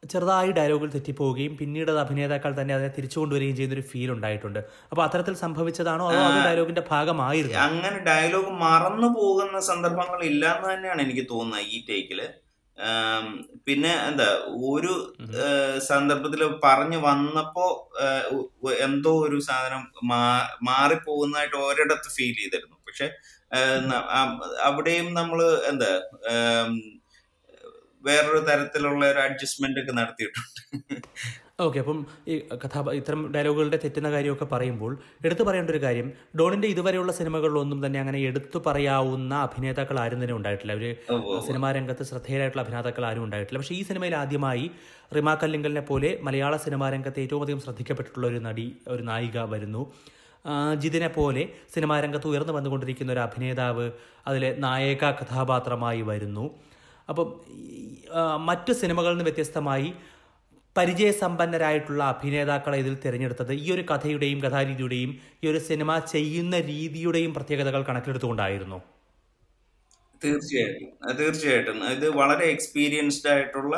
ചെറുതായി 0.02 0.50
ഡയലോഗുകൾ 0.50 0.90
തെറ്റിപ്പോവുകയും 0.90 1.56
പിന്നീട് 1.56 1.90
അത് 1.90 1.98
അഭിനേതാക്കൾ 1.98 2.52
തന്നെ 2.60 2.74
അതിനെ 2.74 2.88
തിരിച്ചു 2.88 3.18
കൊണ്ടുവരികയും 3.18 3.56
ചെയ്യുന്ന 3.56 3.74
ഒരു 3.74 3.84
ഫീൽ 3.88 4.10
ഉണ്ടായിട്ടുണ്ട്. 4.12 4.60
അപ്പൊ 4.90 5.02
അത്തരത്തിൽ 5.04 5.34
സംഭവിച്ചതാണോ 5.36 6.04
അതോ 6.08 6.20
അത് 6.24 6.38
ഡയലോഗിന്റെ 6.44 6.84
ഭാഗമായിരുന്നു? 6.90 7.58
അങ്ങനെ 7.64 7.98
ഡയലോഗ് 8.04 8.52
മറന്നു 8.60 9.08
പോകുന്ന 9.16 9.60
സന്ദർഭങ്ങൾ 9.68 10.20
ഇല്ലാന്ന് 10.24 10.68
തന്നെയാണ് 10.72 11.02
എനിക്ക് 11.02 11.24
തോന്നുന്നത് 11.30 11.66
ഈ 11.68 11.80
ടേക്കിൽ 11.88 12.20
പിന്നെ 13.66 13.92
എന്താ 14.08 14.26
ഒരു 14.68 14.92
സന്ദർഭത്തിൽ 15.86 16.42
പറഞ്ഞു 16.64 16.98
വന്നപ്പോ 16.98 17.64
എന്തോ 18.80 19.12
ഒരു 19.24 19.38
സാധനം 19.40 19.82
മാ- 20.04 20.48
മാറിപ്പോകുന്നതായിട്ട് 20.62 21.56
ഒരിടത്ത് 21.64 22.08
ഫീൽ 22.08 22.34
ചെയ്തിരുന്നു. 22.34 22.76
പക്ഷെ 22.88 23.08
അവിടെയും 24.62 25.14
നമ്മൾ 25.14 25.40
എന്താ 25.68 25.90
വേറൊരു 28.10 28.40
തരത്തിലുള്ള 28.48 29.02
ഒരു 29.12 29.20
അഡ്ജസ്റ്റ്മെന്റ് 29.26 29.80
ഒക്കെ 29.82 29.94
നടത്തിയിട്ടുണ്ട്. 30.00 30.60
ഓക്കെ 31.64 31.78
അപ്പം 31.82 32.00
ഈ 32.32 32.34
കഥാ 32.62 32.80
ഇത്തരം 32.98 33.20
ഡയലോഗുകളുടെ 33.34 33.78
തെറ്റുന്ന 33.84 34.08
കാര്യമൊക്കെ 34.14 34.46
പറയുമ്പോൾ 34.52 34.92
എടുത്തു 35.26 35.44
പറയേണ്ട 35.48 35.70
ഒരു 35.74 35.80
കാര്യം 35.84 36.08
ഡോണിന്റെ 36.38 36.68
ഇതുവരെയുള്ള 36.74 37.12
സിനിമകളിലൊന്നും 37.18 37.78
തന്നെ 37.84 37.98
അങ്ങനെ 38.02 38.18
എടുത്തു 38.28 38.58
പറയാവുന്ന 38.66 39.34
അഭിനേതാക്കൾ 39.46 39.98
ആരും 40.02 40.20
തന്നെ 40.22 40.34
ഉണ്ടായിട്ടില്ല. 40.38 40.74
ഒരു 40.80 40.90
സിനിമാ 41.48 41.70
രംഗത്ത് 41.78 42.04
ശ്രദ്ധേയരായിട്ടുള്ള 42.10 42.64
അഭിനേതാക്കൾ 42.66 43.04
ആരും 43.08 43.24
ഉണ്ടായിട്ടില്ല. 43.26 43.60
പക്ഷേ 43.62 43.76
ഈ 43.80 43.82
സിനിമയിൽ 43.90 44.16
ആദ്യമായി 44.22 44.66
റിമാ 45.16 45.34
കല്ലിങ്കലിനെ 45.42 45.84
പോലെ 45.90 46.12
മലയാള 46.28 46.54
സിനിമാ 46.66 46.88
രംഗത്ത് 46.96 47.20
ഏറ്റവും 47.24 47.42
അധികം 47.46 47.62
ശ്രദ്ധിക്കപ്പെട്ടിട്ടുള്ള 47.66 48.28
ഒരു 48.32 48.40
നടി 48.46 48.68
ഒരു 48.94 49.02
നായിക 49.10 49.38
വരുന്നു. 49.54 49.84
ജിതിനെ 50.82 51.10
പോലെ 51.18 51.42
സിനിമാ 51.74 51.96
രംഗത്ത് 52.06 52.28
ഉയർന്നു 52.32 52.52
വന്നുകൊണ്ടിരിക്കുന്ന 52.56 53.10
ഒരു 53.16 53.22
അഭിനേതാവ് 53.26 53.86
അതിലെ 54.28 54.50
നായക 54.66 55.04
കഥാപാത്രമായി 55.20 56.02
വരുന്നു. 56.12 56.46
അപ്പം 57.08 57.28
മറ്റു 58.44 58.72
സിനിമകളിൽ 58.72 59.12
നിന്ന് 59.12 59.24
വ്യത്യസ്തമായി 59.24 59.94
പരിചയസമ്പന്നരായിട്ടുള്ള 60.76 62.04
അഭിനേതാക്കളെ 62.04 62.78
ഇതിൽ 62.78 62.94
തിരഞ്ഞെടുത്തത് 63.04 63.52
ഈ 63.52 63.72
ഒരു 63.72 63.84
കഥയുടെയും 63.90 64.40
കഥാരീതിയുടെയും 64.42 65.10
ഈ 65.44 65.48
ഒരു 65.50 65.58
സിനിമ 65.58 65.98
ചെയ്യുന്ന 65.98 66.60
രീതിയുടെയും 66.60 67.34
പ്രത്യേകതകൾ 67.34 67.82
കണക്കിലെടുത്തുകൊണ്ടായിരുന്നു. 67.82 68.78
തീർച്ചയായിട്ടും. 70.22 70.88
തീർച്ചയായിട്ടും. 71.18 71.76
ഇത് 71.90 72.06
വളരെ 72.10 72.44
എക്സ്പീരിയൻസ്ഡ് 72.44 73.30
ആയിട്ടുള്ള 73.30 73.74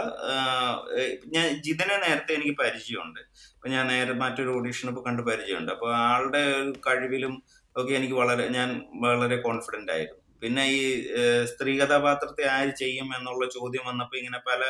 ഞാൻ 1.27 1.49
ജിതനെ 1.67 1.97
നേരത്തെ 1.97 2.33
എനിക്ക് 2.35 2.55
പരിചയമുണ്ട്. 2.59 3.21
അപ്പൊ 3.55 3.69
ഞാൻ 3.69 3.87
നേരെ 3.87 4.13
മറ്റൊരു 4.13 4.51
ഓഡീഷൻ 4.51 4.89
ഇപ്പൊ 4.89 5.03
കണ്ട് 5.03 5.23
പരിചയമുണ്ട്. 5.23 5.73
അപ്പൊ 5.73 5.89
ആളുടെ 5.95 6.43
കഴിവിലും 6.87 7.35
ഒക്കെ 7.77 7.93
എനിക്ക് 7.95 8.15
വളരെ 8.15 8.49
ഞാൻ 8.49 8.69
വളരെ 8.95 9.37
കോൺഫിഡന്റ് 9.37 9.93
ആയിരുന്നു. 9.93 10.20
പിന്നെ 10.43 10.65
ഈ 10.79 10.81
സ്ത്രീ 11.53 11.73
കഥാപാത്രത്തെ 11.81 12.45
ആര് 12.57 12.73
ചെയ്യും 12.83 13.09
എന്നുള്ള 13.19 13.45
ചോദ്യം 13.57 13.85
വന്നപ്പോൾ 13.91 14.19
ഇങ്ങനെ 14.21 14.41
പല 14.51 14.63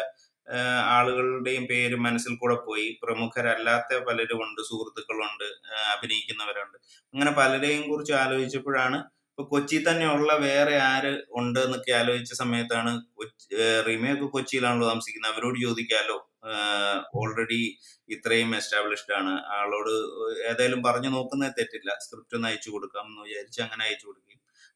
ആളുകളുടെയും 0.97 1.65
പേര് 1.71 1.97
മനസ്സിൽ 2.07 2.33
കൂടെ 2.37 2.57
പോയി. 2.67 2.87
പ്രമുഖരല്ലാത്ത 3.03 3.99
പലരും 4.09 4.41
ഉണ്ട് 4.45 4.61
സുഹൃത്തുക്കളുണ്ട് 4.69 5.49
അഭിനയിക്കുന്നവരുണ്ട്. 5.95 6.79
അങ്ങനെ 7.15 7.33
പലരെയും 7.41 7.83
കുറിച്ച് 7.91 8.15
ആലോചിച്ചപ്പോഴാണ് 8.23 8.99
ഇപ്പൊ 9.31 9.43
കൊച്ചി 9.53 9.79
തന്നെയുള്ള 9.89 10.31
വേറെ 10.47 10.75
ആര് 10.93 11.13
ഉണ്ട് 11.41 11.61
എന്നൊക്കെ 11.61 11.93
ആലോചിച്ച 11.99 12.33
സമയത്താണ് 12.41 12.91
റിമയൊക്കെ 13.89 14.27
കൊച്ചിയിലാണല്ലോ 14.35 14.89
താമസിക്കുന്നത്. 14.89 15.33
അവരോട് 15.35 15.59
ചോദിക്കാലോ? 15.67 16.19
ഓൾറെഡി 17.21 17.63
ഇത്രയും 18.15 18.51
എസ്റ്റാബ്ലിഷ്ഡ് 18.59 19.15
ആണ്. 19.21 19.33
ആളോട് 19.59 19.93
ഏതായാലും 20.51 20.83
പറഞ്ഞു 20.89 21.11
നോക്കുന്നത് 21.17 21.55
തെറ്റില്ല. 21.59 21.91
സ്ക്രിപ്റ്റ് 22.05 22.37
ഒന്ന് 22.39 22.49
അയച്ചു 22.51 22.71
കൊടുക്കാം 22.75 23.07
എന്ന് 23.11 23.23
വിചാരിച്ച് 23.29 23.61
അങ്ങനെ 23.67 23.85
അയച്ചു 23.89 24.07
കൊടുക്കും 24.09 24.30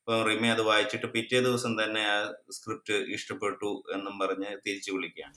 അപ്പൊ 0.09 0.17
റിമി 0.23 0.49
അത് 0.49 0.61
വായിച്ചിട്ട് 0.63 1.07
പിറ്റേ 1.07 1.39
ദിവസം 1.41 1.73
തന്നെ 1.83 2.03
ആ 2.07 2.17
സ്ക്രിപ്റ്റ് 2.51 2.97
ഇഷ്ടപ്പെട്ടു 3.17 3.71
എന്നും 3.95 4.15
പറഞ്ഞ് 4.19 4.51
തിരിച്ചു 4.67 4.91
വിളിക്കുകയാണ്. 4.93 5.37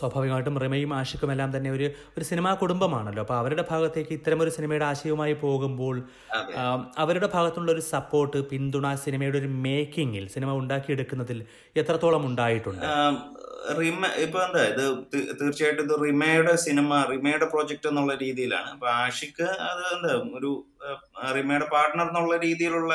സ്വാഭാവികമായിട്ടും 0.00 0.56
റിമയും 0.64 0.92
ആഷിക്കും 1.00 1.32
എല്ലാം 1.34 1.50
തന്നെ 1.56 1.70
ഒരു 1.76 1.86
ഒരു 2.16 2.24
സിനിമാ 2.30 2.50
കുടുംബമാണല്ലോ. 2.62 3.22
അപ്പോൾ 3.24 3.36
അവരുടെ 3.42 3.64
ഭാഗത്തേക്ക് 3.70 4.12
ഇത്തരം 4.18 4.40
ഒരു 4.44 4.50
സിനിമയുടെ 4.56 4.86
ആശയവുമായി 4.90 5.36
പോകുമ്പോൾ 5.44 5.96
അവരുടെ 7.04 7.28
ഭാഗത്തുള്ള 7.36 7.70
ഒരു 7.76 7.84
സപ്പോർട്ട് 7.92 8.40
പിന്തുണ 8.52 8.94
സിനിമയുടെ 9.04 9.38
ഒരു 9.42 9.50
മേക്കിങ്ങിൽ 9.66 10.26
സിനിമ 10.34 10.50
ഉണ്ടാക്കിയെടുക്കുന്നതിൽ 10.62 11.40
എത്രത്തോളം 11.82 12.24
ഉണ്ടായിട്ടുണ്ട്? 12.30 12.86
റിമ 13.78 14.04
ഇപ്പൊ 14.24 14.38
എന്താ 14.44 14.62
ഇത് 14.72 14.84
തീർച്ചയായിട്ടും 15.40 15.84
ഇത് 15.86 15.94
റിമയുടെ 16.04 16.54
സിനിമ 16.66 16.90
റിമയുടെ 17.10 17.46
പ്രോജക്റ്റ് 17.52 17.88
എന്നുള്ള 17.90 18.14
രീതിയിലാണ്. 18.22 18.68
അപ്പൊ 18.76 18.88
ആഷിക്ക് 19.04 19.48
അത് 19.70 19.82
എന്താ 19.94 20.12
ഒരു 20.38 20.50
റിമയുടെ 21.36 21.68
പാർട്ണർ 21.74 22.06
എന്നുള്ള 22.08 22.36
രീതിയിലുള്ള 22.46 22.94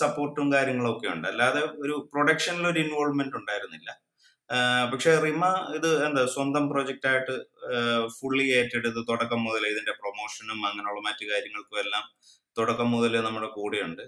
സപ്പോർട്ടും 0.00 0.46
കാര്യങ്ങളും 0.54 0.90
ഒക്കെ 0.92 1.06
ഉണ്ട്. 1.14 1.26
അല്ലാതെ 1.32 1.60
ഒരു 1.84 1.94
പ്രൊഡക്ഷനിൽ 2.12 2.64
ഒരു 2.70 2.78
ഇൻവോൾവ്മെന്റ് 2.84 3.36
ഉണ്ടായിരുന്നില്ല. 3.40 3.90
പക്ഷെ 4.92 5.10
റിമ 5.24 5.44
ഇത് 5.78 5.88
എന്താ 6.06 6.22
സ്വന്തം 6.26 6.64
പ്രോജക്റ്റ് 6.70 7.08
ആയിട്ട് 7.10 7.34
ഫുള്ളി 8.18 8.46
ഏറ്റെടുത്ത് 8.58 9.00
തുടക്കം 9.10 9.40
മുതൽ 9.46 9.64
ഇതിന്റെ 9.72 9.94
പ്രൊമോഷനും 10.00 10.60
അങ്ങനെയുള്ള 10.68 11.02
മറ്റു 11.08 11.24
കാര്യങ്ങൾക്കും 11.32 11.80
എല്ലാം 11.84 12.04
തുടക്കം 12.58 12.88
മുതൽ 12.90 13.14
നമ്മുടെ 13.26 13.48
കൂടെയുണ്ട്. 13.58 14.04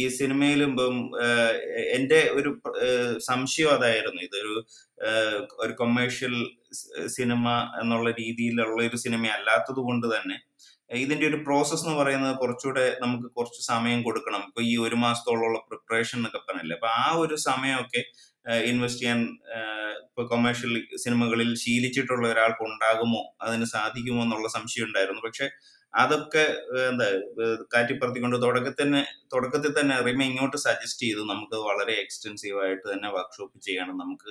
ഈ 0.00 0.02
സിനിമയിലും 0.18 0.70
ഇപ്പം 0.72 0.96
എന്റെ 1.96 2.18
ഒരു 2.38 2.50
സംശയം 3.28 3.70
അതായിരുന്നു. 3.76 4.20
ഇതൊരു 4.28 4.54
ഒരു 5.64 5.72
കൊമേഴ്ഷ്യൽ 5.80 6.34
സിനിമ 7.16 7.46
എന്നുള്ള 7.82 8.10
രീതിയിലുള്ള 8.20 8.80
ഒരു 8.88 8.98
സിനിമ 9.04 9.26
അല്ലാത്തത് 9.38 9.80
കൊണ്ട് 9.88 10.06
തന്നെ 10.16 10.36
ഇതിന്റെ 10.90 11.26
ഒരു 11.30 11.38
പ്രോസസ് 11.46 11.84
എന്ന് 11.84 11.96
പറയുന്നത് 12.00 12.34
കുറച്ചുകൂടെ 12.42 12.84
നമുക്ക് 13.02 13.28
കുറച്ച് 13.38 13.60
സമയം 13.72 14.00
കൊടുക്കണം. 14.02 14.42
ഇപ്പൊ 14.48 14.62
ഈ 14.62 14.74
ഒരു 14.86 14.96
മാസത്തോളമുള്ള 15.04 15.58
പ്രിപ്പറേഷൻ 15.68 16.18
എന്നൊക്കെ 16.18 16.40
പറഞ്ഞില്ലേ? 16.48 16.76
അപ്പൊ 16.78 16.90
ആ 17.04 17.06
ഒരു 17.22 17.36
സമയമൊക്കെ 17.48 18.02
ഇൻവെസ്റ്റ് 18.46 19.02
ചെയ്യാൻ 19.02 19.20
ഇപ്പൊ 20.06 20.24
കൊമേഴ്ഷ്യൽ 20.26 20.74
സിനിമകളിൽ 20.96 21.54
ശീലിച്ചിട്ടുള്ള 21.54 22.28
ഒരാൾക്ക് 22.28 22.62
ഉണ്ടാകുമോ? 22.62 23.22
അതിന് 23.42 23.64
സാധിക്കുമോ 23.64 24.22
എന്നുള്ള 24.22 24.48
സംശയം 24.48 24.86
ഉണ്ടായിരുന്നു. 24.86 25.22
പക്ഷെ 25.24 25.48
അതൊക്കെ 25.94 26.44
എന്താ 26.90 27.06
കാറ്റിപ്പറത്തിക്കൊണ്ട് 27.74 28.36
തുടക്കത്തിൽ 28.42 28.82
തന്നെ 28.82 29.02
തുടക്കത്തിൽ 29.34 29.80
തന്നെ 29.80 29.96
റിമ 30.02 30.22
ഇങ്ങോട്ട് 30.22 30.56
സജസ്റ്റ് 30.56 31.02
ചെയ്തു. 31.06 31.22
നമുക്ക് 31.32 31.56
വളരെ 31.68 31.92
എക്സ്റ്റെൻസീവ് 31.92 32.58
ആയിട്ട് 32.64 32.92
തന്നെ 32.92 33.08
വർക്ക്ഷോപ്പ് 33.08 33.58
ചെയ്യണം. 33.60 33.96
നമുക്ക് 33.98 34.30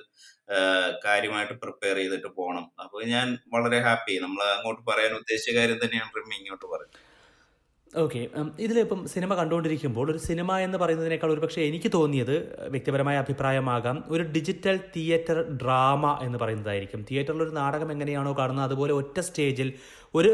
കാര്യമായിട്ട് 1.05 1.53
പ്രിപ്പയർ 1.53 1.95
ചെയ്തിട്ട് 1.95 2.27
പോകണം. 2.27 2.71
അപ്പൊ 2.83 3.03
ഞാൻ 3.03 3.37
വളരെ 3.53 3.79
ഹാപ്പി 3.79 4.15
നമ്മൾ 4.19 4.43
അങ്ങോട്ട് 4.43 4.81
പറയാൻ 4.91 5.13
ഉദ്ദേശിച്ച 5.13 5.57
കാര്യം 5.57 5.79
തന്നെയാണ് 5.85 6.11
റിമ 6.17 6.33
ഇങ്ങോട്ട് 6.39 6.65
പറയുന്നത്. 6.65 7.04
ഓക്കെ 7.95 8.29
ഇതിലിപ്പം 8.59 9.07
സിനിമ 9.07 9.35
കണ്ടുകൊണ്ടിരിക്കുമ്പോൾ 9.35 10.11
ഒരു 10.11 10.17
സിനിമ 10.17 10.57
എന്ന് 10.57 10.77
പറയുന്നതിനേക്കാൾ 10.77 11.31
ഒരു 11.31 11.39
പക്ഷേ 11.39 11.61
എനിക്ക് 11.61 11.91
തോന്നിയത് 11.93 12.35
വ്യക്തിപരമായ 12.69 13.17
അഭിപ്രായമാകാം 13.17 14.03
ഒരു 14.07 14.23
ഡിജിറ്റൽ 14.23 14.79
തിയേറ്റർ 14.95 15.37
ഡ്രാമ 15.61 16.19
എന്ന് 16.21 16.37
പറയുന്നതായിരിക്കും. 16.37 17.05
തിയേറ്ററിൽ 17.11 17.43
ഒരു 17.43 17.49
നാടകം 17.49 17.91
എങ്ങനെയാണോ 17.91 18.33
കാണുന്നത് 18.39 18.65
അതുപോലെ 18.65 18.93
ഒറ്റ 18.93 19.19
സ്റ്റേജിൽ 19.19 19.73
ഒരു 20.15 20.31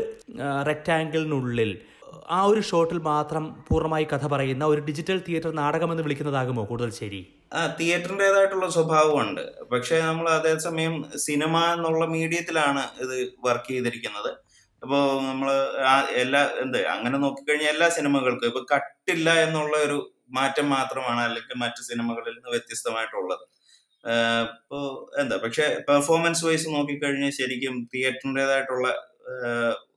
റെക്റ്റാങ്കിളിനുള്ളിൽ 0.68 1.82
ആ 2.30 2.44
ഒരു 2.44 2.62
ഷോട്ടിൽ 2.62 3.00
മാത്രം 3.00 3.44
പൂർണമായി 3.68 4.08
കഥ 4.13 4.27
പറയുന്ന 4.27 4.65
ഒരു 4.65 4.82
ഡിജിറ്റൽ 4.82 5.18
തിയേറ്റർ 5.27 5.51
നാടകം 5.56 5.91
എന്ന് 5.91 6.03
വിളിക്കുന്നതാകുമോ 6.03 6.63
കൂടുതൽ 6.63 6.89
ശരി? 6.91 7.22
ആ 7.53 7.75
തിയേറ്ററിന്റെതായിട്ടുള്ള 7.80 8.70
സ്വഭാവമുണ്ട്. 8.70 9.41
പക്ഷേ 9.72 10.00
നമ്മൾ 10.00 10.30
അതേസമയം 10.30 10.96
സിനിമ 11.15 11.58
എന്നുള്ള 11.74 12.06
മീഡിയത്തിലാണ് 12.06 12.84
ഇത് 13.03 13.15
വർക്ക് 13.46 13.68
ചെയ്തിരിക്കുന്നത്. 13.68 14.32
അപ്പോൾ 14.82 15.04
നമ്മൾ 15.30 15.50
എല്ലാ 16.22 16.42
എന്ത് 16.64 16.78
അങ്ങനെ 16.94 17.18
നോക്കിക്കഴിഞ്ഞാൽ 17.26 17.72
എല്ലാ 17.74 17.88
സിനിമകൾക്കും 17.98 18.50
ഇപ്പൊ 18.52 18.62
കട്ടില്ല 18.74 19.30
എന്നുള്ള 19.46 19.76
ഒരു 19.88 19.98
മാറ്റം 20.38 20.68
മാത്രമാണ് 20.76 21.22
അല്ലെങ്കിൽ 21.28 21.60
മറ്റു 21.64 21.82
സിനിമകളിൽ 21.90 22.34
നിന്ന് 22.36 22.52
വ്യത്യസ്തമായിട്ടുള്ളത്. 22.56 23.46
ഇപ്പോ 24.56 24.78
എന്താ 25.22 25.36
പക്ഷെ 25.46 25.66
പെർഫോമൻസ് 25.90 26.44
വൈസ് 26.48 26.68
നോക്കിക്കഴിഞ്ഞാൽ 26.76 27.34
ശരിക്കും 27.40 27.76
തിയേറ്ററിന്റെതായിട്ടുള്ള 27.94 28.88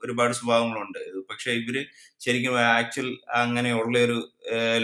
ഒരുപാട് 0.05 0.33
സ്വഭാവങ്ങളുണ്ട്. 0.39 0.99
പക്ഷെ 1.31 1.51
ഇവർ 1.61 1.77
ശരിക്കും 2.25 2.57
ആക്ച്വൽ 2.65 3.09
അങ്ങനെയുള്ള 3.43 3.97
ഒരു 4.07 4.19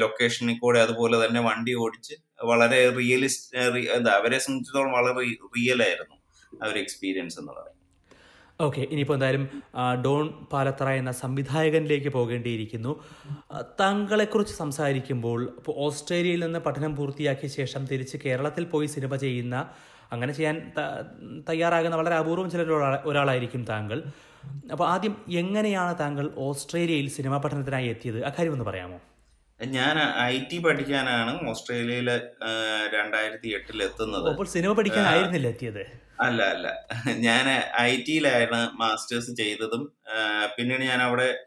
ലൊക്കേഷനിൽ 0.03 0.57
കൂടെ 0.63 0.79
അതുപോലെ 0.87 1.17
തന്നെ 1.25 1.41
വണ്ടി 1.49 1.75
ഓടിച്ച് 1.85 2.17
വളരെ 2.51 2.81
റിയലിസ്റ്റ് 3.01 3.59
എന്താ 3.99 4.13
അവരെ 4.21 4.39
സംബന്ധിച്ചിടത്തോളം 4.47 4.97
വളരെ 4.99 5.13
റിയൽ 5.57 5.83
ആയിരുന്നു 5.89 6.17
ആ 6.53 6.71
ഒരു 6.71 6.81
എക്സ്പീരിയൻസ് 6.85 7.39
എന്ന് 7.41 7.53
പറയുന്നത് 7.53 7.80
ഓക്കെ 8.67 8.81
ഇനിയിപ്പോൾ 8.81 9.15
എന്തായാലും 9.15 9.45
ഡോൺ 10.05 10.25
പാലത്തറ 10.53 10.89
എന്ന 11.01 11.13
സംവിധായകനിലേക്ക് 11.21 12.09
പോകേണ്ടിയിരിക്കുന്നു. 12.09 12.93
താങ്കളെക്കുറിച്ച് 13.81 14.55
സംസാരിക്കുമ്പോൾ 14.55 15.41
ഇപ്പോൾ 15.59 15.75
ഓസ്ട്രേലിയയിൽ 15.87 16.45
നിന്ന് 16.45 16.59
പഠനം 16.59 16.97
പൂർത്തിയാക്കിയ 16.97 17.49
ശേഷം 17.49 17.85
തിരിച്ച് 17.93 18.19
കേരളത്തിൽ 18.25 18.65
പോയി 18.65 18.87
സിനിമ 18.87 19.17
ചെയ്യുന്ന 19.17 19.57
അങ്ങനെ 20.13 20.33
ചെയ്യാൻ 20.33 20.57
തയ്യാറാകുന്ന 21.49 21.97
വളരെ 21.97 22.15
അപൂർവം 22.15 22.51
ചിലർ 22.51 22.71
ഒരാളായിരിക്കും 23.11 23.65
താങ്കൾ. 23.65 23.99
അപ്പോൾ 24.73 24.87
ആദ്യം 24.89 25.15
എങ്ങനെയാണ് 25.43 25.95
താങ്കൾ 26.01 26.27
ഓസ്ട്രേലിയയിൽ 26.49 27.09
സിനിമാ 27.19 27.39
പഠനത്തിനായി 27.45 27.89
എത്തിയത്? 27.95 28.21
അക്കാര്യം 28.25 28.53
ഒന്ന് 28.53 28.65
പറയാമോ? 28.65 28.99
ഞാൻ 29.67 29.99
ഐ 30.21 30.45
ടി 30.45 30.59
പഠിക്കാനാണ് 30.59 31.49
ഓസ്ട്രേലിയയിൽ 31.49 32.11
രണ്ടായിരത്തി 32.95 33.49
എട്ടിൽ 33.49 33.83
എത്തുന്നത്. 33.83 34.47
സിനിമ 34.47 34.73
പഠിക്കാനായിരുന്നില്ല 34.73 35.49
എത്തിയത്? 35.49 35.87
അല്ല 36.21 36.43
അല്ല. 36.43 36.69
ഞാൻ 37.09 37.63
ഐ 37.81 38.03
ടിയിലായിരുന്നു 38.03 38.77
മാസ്റ്റേഴ്സ് 38.77 39.31
ചെയ്തതും 39.31 39.93
പിന്നീട് 40.59 40.83
ഞാൻ 40.83 41.03
അവിടെ 41.03 41.39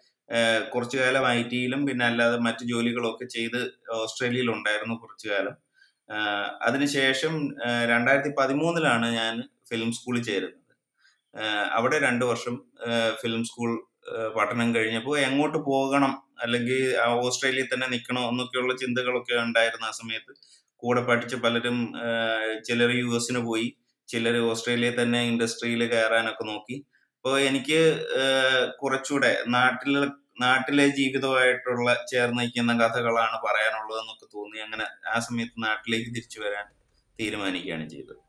കുറച്ചു 0.74 0.98
കാലം 0.98 1.28
ഐ 1.28 1.44
ടിയിലും 1.44 1.86
പിന്നെ 1.88 2.06
അല്ലാതെ 2.06 2.38
മറ്റു 2.38 2.64
ജോലികളൊക്കെ 2.64 3.26
ചെയ്ത് 3.26 3.72
ഓസ്ട്രേലിയയിൽ 3.92 4.52
ഉണ്ടായിരുന്നു 4.52 4.96
കുറച്ചു 4.96 5.28
കാലം. 5.28 5.56
അതിനുശേഷം 6.62 7.56
രണ്ടായിരത്തി 7.86 8.34
പതിമൂന്നിലാണ് 8.40 9.16
ഞാൻ 9.16 9.44
ഫിലിം 9.70 9.92
സ്കൂളിൽ 9.92 10.24
ചേരുന്നത്. 10.24 10.60
അവിടെ 11.72 12.00
രണ്ടു 12.00 12.26
വർഷം 12.26 12.62
ഫിലിം 13.22 13.46
സ്കൂൾ 13.46 13.86
പഠനം 14.38 14.70
കഴിഞ്ഞപ്പോൾ 14.76 15.16
എങ്ങോട്ട് 15.28 15.60
പോകണം? 15.72 16.14
അല്ലെങ്കിൽ 16.44 16.82
ഓസ്ട്രേലിയയിൽ 17.28 17.70
തന്നെ 17.74 17.88
നിൽക്കണോ 17.94 18.24
എന്നൊക്കെയുള്ള 18.32 18.74
ചിന്തകളൊക്കെ 18.84 19.36
ഉണ്ടായിരുന്ന 19.46 19.86
ആ 19.92 19.96
സമയത്ത്. 20.02 20.34
കൂടെ 20.84 21.02
പഠിച്ച 21.10 21.36
പലരും 21.44 21.78
ചിലർ 22.68 22.92
യു 23.02 23.10
എസിന് 23.20 23.42
പോയി 23.50 23.68
ചിലർ 24.10 24.36
ഓസ്ട്രേലിയയിൽ 24.52 24.98
തന്നെ 25.02 25.20
ഇൻഡസ്ട്രിയിൽ 25.32 25.84
കയറാനൊക്കെ 25.94 26.46
നോക്കി. 26.52 26.78
അപ്പോൾ 27.18 27.36
എനിക്ക് 27.50 27.80
കുറച്ചുകൂടെ 28.82 29.32
നാട്ടിൽ 29.56 29.94
നാട്ടിലെ 30.44 30.86
ജീവിതമായിട്ടുള്ള 31.00 31.90
ചേർന്ന് 32.12 32.42
നിൽക്കുന്ന 32.44 32.74
കഥകളാണ് 32.84 33.38
പറയാനുള്ളതെന്നൊക്കെ 33.46 34.28
തോന്നി. 34.36 34.60
അങ്ങനെ 34.66 34.86
ആ 35.14 35.18
സമയത്ത് 35.28 35.58
നാട്ടിലേക്ക് 35.68 36.10
തിരിച്ചു 36.18 36.40
വരാൻ 36.46 36.68
തീരുമാനിക്കുകയാണ് 37.20 37.86
ചെയ്തത്. 37.90 38.23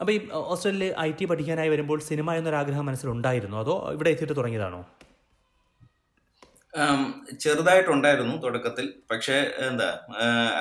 അപ്പോൾ 0.00 0.12
ഈ 0.16 0.18
ഓസ്ട്രേലിയയിൽ 0.52 0.94
ഐ 1.06 1.10
ടി 1.18 1.24
പഠിക്കാനായി 1.30 1.70
വരുമ്പോൾ 1.74 1.98
സിനിമ 2.10 2.34
എന്നൊരാഗ്രഹം 2.40 2.86
മനസ്സിലുണ്ടായിരുന്നു 2.90 3.58
അതോ 3.64 3.74
ഇവിടെ 3.96 4.10
എത്തിയിട്ട് 4.14 4.36
തുടങ്ങിയതാണോ? 4.40 4.80
ചെറുതായിട്ടുണ്ടായിരുന്നു 7.42 8.34
തുടക്കത്തിൽ. 8.44 8.86
പക്ഷേ 9.10 9.36
എന്താ 9.66 9.88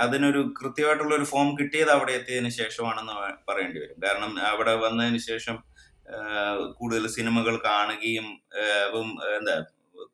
അതിനൊരു 0.03 0.41
കൃത്യമായിട്ടുള്ള 0.59 1.13
ഒരു 1.19 1.25
ഫോം 1.31 1.47
കിട്ടിയത് 1.59 1.91
അവിടെ 1.95 2.11
എത്തിയതിനു 2.19 2.51
ശേഷമാണെന്ന് 2.61 3.13
പറയേണ്ടി 3.49 3.79
വരും. 3.83 3.97
കാരണം 4.05 4.33
അവിടെ 4.51 4.73
വന്നതിന് 4.85 5.21
ശേഷം 5.29 5.55
കൂടുതൽ 6.79 7.03
സിനിമകൾ 7.17 7.55
കാണുകയും 7.69 8.27
എന്താ 9.39 9.55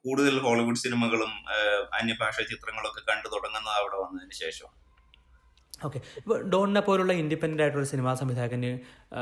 കൂടുതൽ 0.06 0.36
ഹോളിവുഡ് 0.46 0.82
സിനിമകളും 0.86 1.32
അന്യഭാഷാ 2.00 2.44
ചിത്രങ്ങളൊക്കെ 2.52 3.02
കണ്ടു 3.10 3.28
തുടങ്ങുന്നത് 3.36 3.78
അവിടെ 3.82 3.98
വന്നതിന് 4.04 4.36
ശേഷം. 4.44 4.70
ഓക്കെ. 5.86 6.00
ഇപ്പോൾ 6.18 6.50
ഡോണിനെ 6.50 6.82
പോലുള്ള 6.82 7.14
ഇൻഡിപെൻഡന്റ് 7.14 7.64
ആയിട്ടുള്ള 7.64 7.86
സിനിമാ 7.86 8.14
സംവിധായകന് 8.14 8.80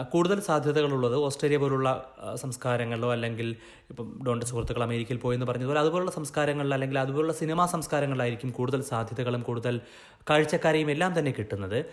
കൂടുതൽ 0.10 0.40
സാധ്യതകളുള്ളത് 0.40 1.16
ഓസ്ട്രേലിയ 1.16 1.58
പോലുള്ള 1.58 1.90
സംസ്കാരങ്ങളിലോ 2.36 3.12
അല്ലെങ്കിൽ 3.12 3.56
ഇപ്പം 3.90 4.08
ഡോണിന്റെ 4.26 4.46
സുഹൃത്തുക്കൾ 4.46 4.84
അമേരിക്കയിൽ 4.84 5.20
പോയെന്ന് 5.20 5.46
പറഞ്ഞതുപോലെ 5.46 5.80
അതുപോലുള്ള 5.80 6.12
സംസ്കാരങ്ങളിൽ 6.12 6.74
അല്ലെങ്കിൽ 6.74 7.00
അതുപോലുള്ള 7.00 7.34
സിനിമാ 7.34 7.66
സംസ്കാരങ്ങളിലായിരിക്കും 7.66 8.52
കൂടുതൽ 8.52 8.82
സാധ്യതകളും 8.82 9.42
കൂടുതൽ 9.42 9.82
കാഴ്ചക്കാരെയും 10.30 10.92
എല്ലാം 10.92 11.20
തന്നെ 11.20 11.32
കിട്ടുന്നത്. 11.32 11.86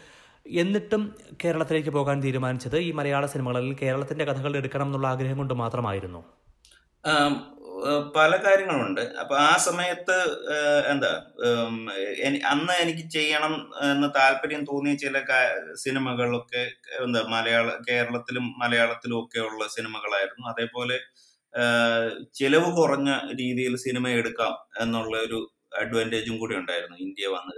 എന്നിട്ടും 0.46 1.14
കേരളത്തിലേക്ക് 1.44 1.90
പോകാൻ 1.90 2.22
തീരുമാനിച്ചത് 2.22 2.78
ഈ 2.78 2.92
മലയാള 2.92 3.26
സിനിമകളിൽ 3.26 3.76
കേരളത്തിന്റെ 3.82 4.24
കഥകൾ 4.24 4.56
എടുക്കണം 4.56 4.86
എന്നുള്ള 4.86 5.08
ആഗ്രഹം 5.08 5.36
കൊണ്ട് 5.36 5.54
മാത്രമായിരുന്നു. 5.54 6.22
പല 8.16 8.32
കാര്യങ്ങളുണ്ട്. 8.44 9.00
അപ്പൊ 9.20 9.34
ആ 9.48 9.52
സമയത്ത് 9.66 10.16
എന്താ 10.92 11.10
അന്ന് 12.52 12.74
എനിക്ക് 12.82 13.04
ചെയ്യണം 13.16 13.54
എന്ന് 13.92 14.08
താല്പര്യം 14.18 14.62
തോന്നിയ 14.70 14.94
ചില 15.04 15.22
സിനിമകളൊക്കെ 15.84 16.62
എന്താ 17.04 17.22
മലയാള 17.34 17.68
കേരളത്തിലും 17.88 18.46
മലയാളത്തിലും 18.62 19.16
ഒക്കെ 19.22 19.40
ഉള്ള 19.48 19.64
സിനിമകളായിരുന്നു. 19.76 20.46
അതേപോലെ 20.54 20.98
ചെലവ് 22.40 22.70
കുറഞ്ഞ 22.78 23.10
രീതിയിൽ 23.40 23.74
സിനിമ 23.86 24.08
എടുക്കാം 24.20 24.54
എന്നുള്ള 24.84 25.16
ഒരു 25.26 25.40
അഡ്വാന്റേജും 25.82 26.36
കൂടി 26.38 26.54
ഉണ്ടായിരുന്നു. 26.60 26.96
ഇന്ത്യ 27.06 27.26
വന്നു 27.36 27.52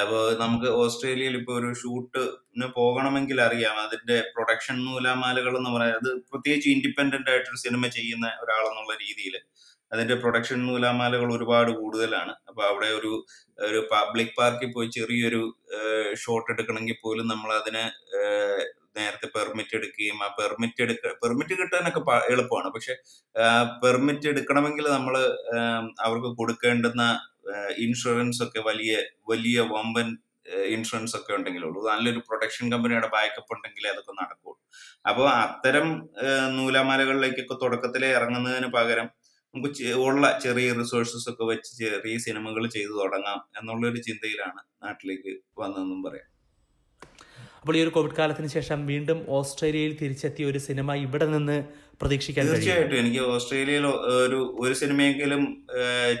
അപ്പോൾ 0.00 0.22
നമുക്ക് 0.42 0.68
ഓസ്ട്രേലിയയിൽ 0.82 1.34
ഇപ്പോൾ 1.40 1.54
ഒരു 1.60 1.70
ഷൂട്ടിന് 1.80 2.66
പോകണമെങ്കിൽ 2.78 3.38
അറിയാം. 3.46 3.76
അതിന്റെ 3.86 4.16
പ്രൊഡക്ഷൻ 4.34 4.76
നൂലാമാലകൾ 4.86 5.54
എന്ന് 5.60 5.70
പറയുന്നത് 5.76 6.00
അത് 6.02 6.10
പ്രത്യേകിച്ച് 6.30 6.68
ഇൻഡിപെൻഡന്റ് 6.74 7.30
ആയിട്ടൊരു 7.32 7.60
സിനിമ 7.64 7.88
ചെയ്യുന്ന 7.96 8.26
ഒരാളെന്നുള്ള 8.44 8.94
രീതിയിൽ 9.04 9.36
അതിന്റെ 9.92 10.14
പ്രൊഡക്ഷൻ 10.22 10.58
നൂലാമാലകൾ 10.68 11.28
ഒരുപാട് 11.36 11.70
കൂടുതലാണ്. 11.80 12.32
അപ്പൊ 12.50 12.62
അവിടെ 12.68 12.88
ഒരു 12.98 13.12
ഒരു 13.68 13.80
പബ്ലിക് 13.92 14.36
പാർക്കിൽ 14.38 14.70
പോയി 14.76 14.88
ചെറിയൊരു 14.98 15.42
ഷോട്ട് 16.22 16.48
എടുക്കണമെങ്കിൽ 16.54 16.98
പോലും 17.04 17.26
നമ്മൾ 17.32 17.50
അതിന് 17.60 17.82
നേരത്തെ 18.98 19.28
പെർമിറ്റ് 19.36 19.74
എടുക്കുകയും 19.78 20.18
ആ 20.24 20.28
പെർമിറ്റ് 20.38 20.80
എടുക്ക 20.86 21.12
പെർമിറ്റ് 21.22 21.54
കിട്ടാനൊക്കെ 21.60 22.00
എളുപ്പമാണ്. 22.32 22.68
പക്ഷെ 22.76 22.94
പെർമിറ്റ് 23.84 24.26
എടുക്കണമെങ്കിൽ 24.32 24.86
നമ്മൾ 24.96 25.14
അവർക്ക് 26.06 26.30
കൊടുക്കേണ്ടുന്ന 26.40 27.04
ഇൻഷുറൻസ് 27.84 28.42
ഒക്കെ 28.42 28.60
വലിയ 28.68 28.92
വലിയ 29.30 29.60
വമ്പൻ 29.74 30.08
ഇൻഷുറൻസ് 30.74 31.16
ഒക്കെ 31.16 31.32
ഉണ്ടെങ്കിലേ 31.36 31.66
ഉള്ളൂ. 31.68 31.80
നല്ലൊരു 31.90 32.20
പ്രൊട്ടക്ഷൻ 32.28 32.64
കമ്പനിയുടെ 32.72 33.08
ബാക്കപ്പ് 33.16 33.52
ഉണ്ടെങ്കിലേ 33.56 33.90
അതൊക്കെ 33.90 34.14
നടക്കുള്ളൂ. 34.22 34.56
അപ്പോൾ 35.08 35.26
അത്തരം 35.28 35.88
നൂലാമാലകളിലേക്കൊക്കെ 36.56 37.56
തുടക്കത്തിലെ 37.62 38.08
ഇറങ്ങുന്നതിന് 38.18 38.66
പകരം 38.66 39.08
നമുക്ക് 39.54 39.92
ഉള്ള 40.06 40.24
ചെറിയ 40.44 40.68
റിസോഴ്സസ് 40.72 41.26
ഒക്കെ 41.30 41.44
വെച്ച് 41.44 41.70
ചെറിയ 41.78 42.18
സിനിമകൾ 42.18 42.66
ചെയ്തു 42.76 42.92
തുടങ്ങാം 43.02 43.40
എന്നുള്ളൊരു 43.58 44.00
ചിന്തയിലാണ് 44.08 44.60
നാട്ടിലേക്ക് 44.82 45.32
വന്നതെന്നും 45.62 46.02
പറയാം. 46.02 46.28
അപ്പോൾ 47.60 47.76
ഈ 47.76 47.80
ഒരു 47.82 47.90
കോവിഡ് 47.90 48.16
കാലത്തിന് 48.18 48.46
ശേഷം 48.46 48.78
വീണ്ടും 48.86 49.18
ഓസ്ട്രേലിയയിൽ 49.28 49.92
തിരിച്ചെത്തിയ 50.00 50.44
ഒരു 50.46 50.58
സിനിമ 50.58 50.94
ഇവിടെ 50.94 51.26
നിന്ന് 51.26 51.58
പ്രതീക്ഷിക്കാൻ 52.02 52.46
തീർച്ചയായിട്ടും. 52.46 52.98
എനിക്ക് 52.98 53.20
ഓസ്ട്രേലിയയിൽ 53.32 53.86
ഒരു 53.86 54.38
ഒരു 54.60 54.74
സിനിമയെങ്കിലും 54.74 55.42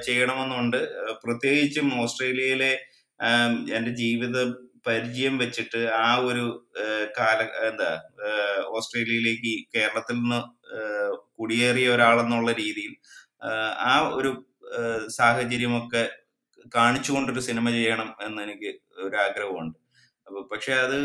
ചെയ്യണമെന്നുണ്ട്. 0.06 0.80
പ്രത്യേകിച്ചും 1.24 1.88
ഓസ്ട്രേലിയയിലെ 2.02 2.72
എന്റെ 3.76 3.90
ജീവിത 3.90 4.36
പരിചയം 4.86 5.38
വെച്ചിട്ട് 5.38 5.80
ആ 5.98 6.08
ഒരു 6.16 6.44
കാല 7.18 7.40
എന്താ 7.68 7.90
ഓസ്ട്രേലിയയിലേക്ക് 8.68 9.52
കേരളത്തിൽ 9.74 10.16
നിന്ന് 10.16 10.40
കുടിയേറിയ 11.38 11.88
ഒരാളെന്നുള്ള 11.88 12.52
രീതിയിൽ 12.52 12.94
ആ 13.84 13.94
ഒരു 14.10 14.30
സാഹചര്യമൊക്കെ 15.08 16.02
കാണിച്ചുകൊണ്ടൊരു 16.74 17.40
സിനിമ 17.40 17.70
ചെയ്യണം 17.70 18.08
എന്ന് 18.22 18.42
എനിക്ക് 18.42 18.70
ഒരു 18.98 19.16
ആഗ്രഹമുണ്ട് 19.16 19.81
പക്ഷെ 20.52 20.72
അത് 20.84 20.98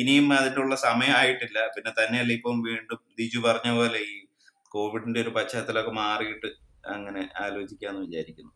ഇനിയും 0.00 0.28
അതിനുള്ള 0.38 0.74
സമയമായിട്ടില്ല. 0.76 1.58
പിന്നെ 1.74 1.92
തന്നെയല്ല 2.00 2.32
ഇപ്പം 2.32 2.62
വീണ്ടും 2.68 3.00
ദിജു 3.18 3.38
പറഞ്ഞ 3.38 3.70
പോലെ 3.78 4.00
ഈ 4.10 4.14
കോവിഡിന്റെ 4.74 5.20
ഒരു 5.20 5.32
പശ്ചാത്തലമൊക്കെ 5.38 5.92
മാറിയിട്ട് 6.02 6.48
അങ്ങനെ 6.94 7.22
ആലോചിക്കാന്ന് 7.44 8.00
വിചാരിക്കുന്നു. 8.06 8.52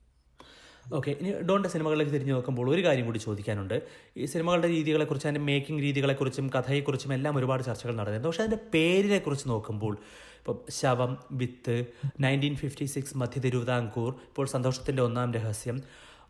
ഓക്കെ 0.98 1.10
ഇനി 1.20 1.30
ഡോണിന്റെ 1.48 1.68
സിനിമകളിലേക്ക് 1.68 2.12
തിരിഞ്ഞു 2.12 2.32
നോക്കുമ്പോൾ 2.32 2.70
ഒരു 2.74 2.82
കാര്യം 2.86 3.06
കൂടി 3.06 3.18
ചോദിക്കാനുണ്ട്. 3.18 3.76
ഈ 4.16 4.26
സിനിമകളുടെ 4.26 4.68
രീതികളെക്കുറിച്ച് 4.68 5.26
അതിന്റെ 5.28 5.44
മേക്കിംഗ് 5.50 5.82
രീതികളെക്കുറിച്ചും 5.82 6.46
കഥയെക്കുറിച്ചും 6.56 7.12
എല്ലാം 7.14 7.36
ഒരുപാട് 7.38 7.62
ചർച്ചകൾ 7.68 7.94
നടന്നിരുന്നു. 7.94 8.28
പക്ഷേ 8.28 8.44
അതിന്റെ 8.44 8.60
പേരിനെ 8.74 9.18
കുറിച്ച് 9.18 9.48
നോക്കുമ്പോൾ 9.48 9.94
ഇപ്പം 10.38 10.58
ശവം 10.80 11.18
വിത്ത് 11.32 11.76
നയന്റീൻ 12.24 12.54
ഫിഫ്റ്റി 12.56 12.84
സിക്സ് 12.84 13.16
മധ്യ 13.22 13.40
തിരുവിതാംകൂർ 13.40 14.10
ഇപ്പോൾ 14.28 14.46
സന്തോഷത്തിന്റെ 14.46 15.02
ഒന്നാം 15.02 15.34
രഹസ്യം 15.38 15.78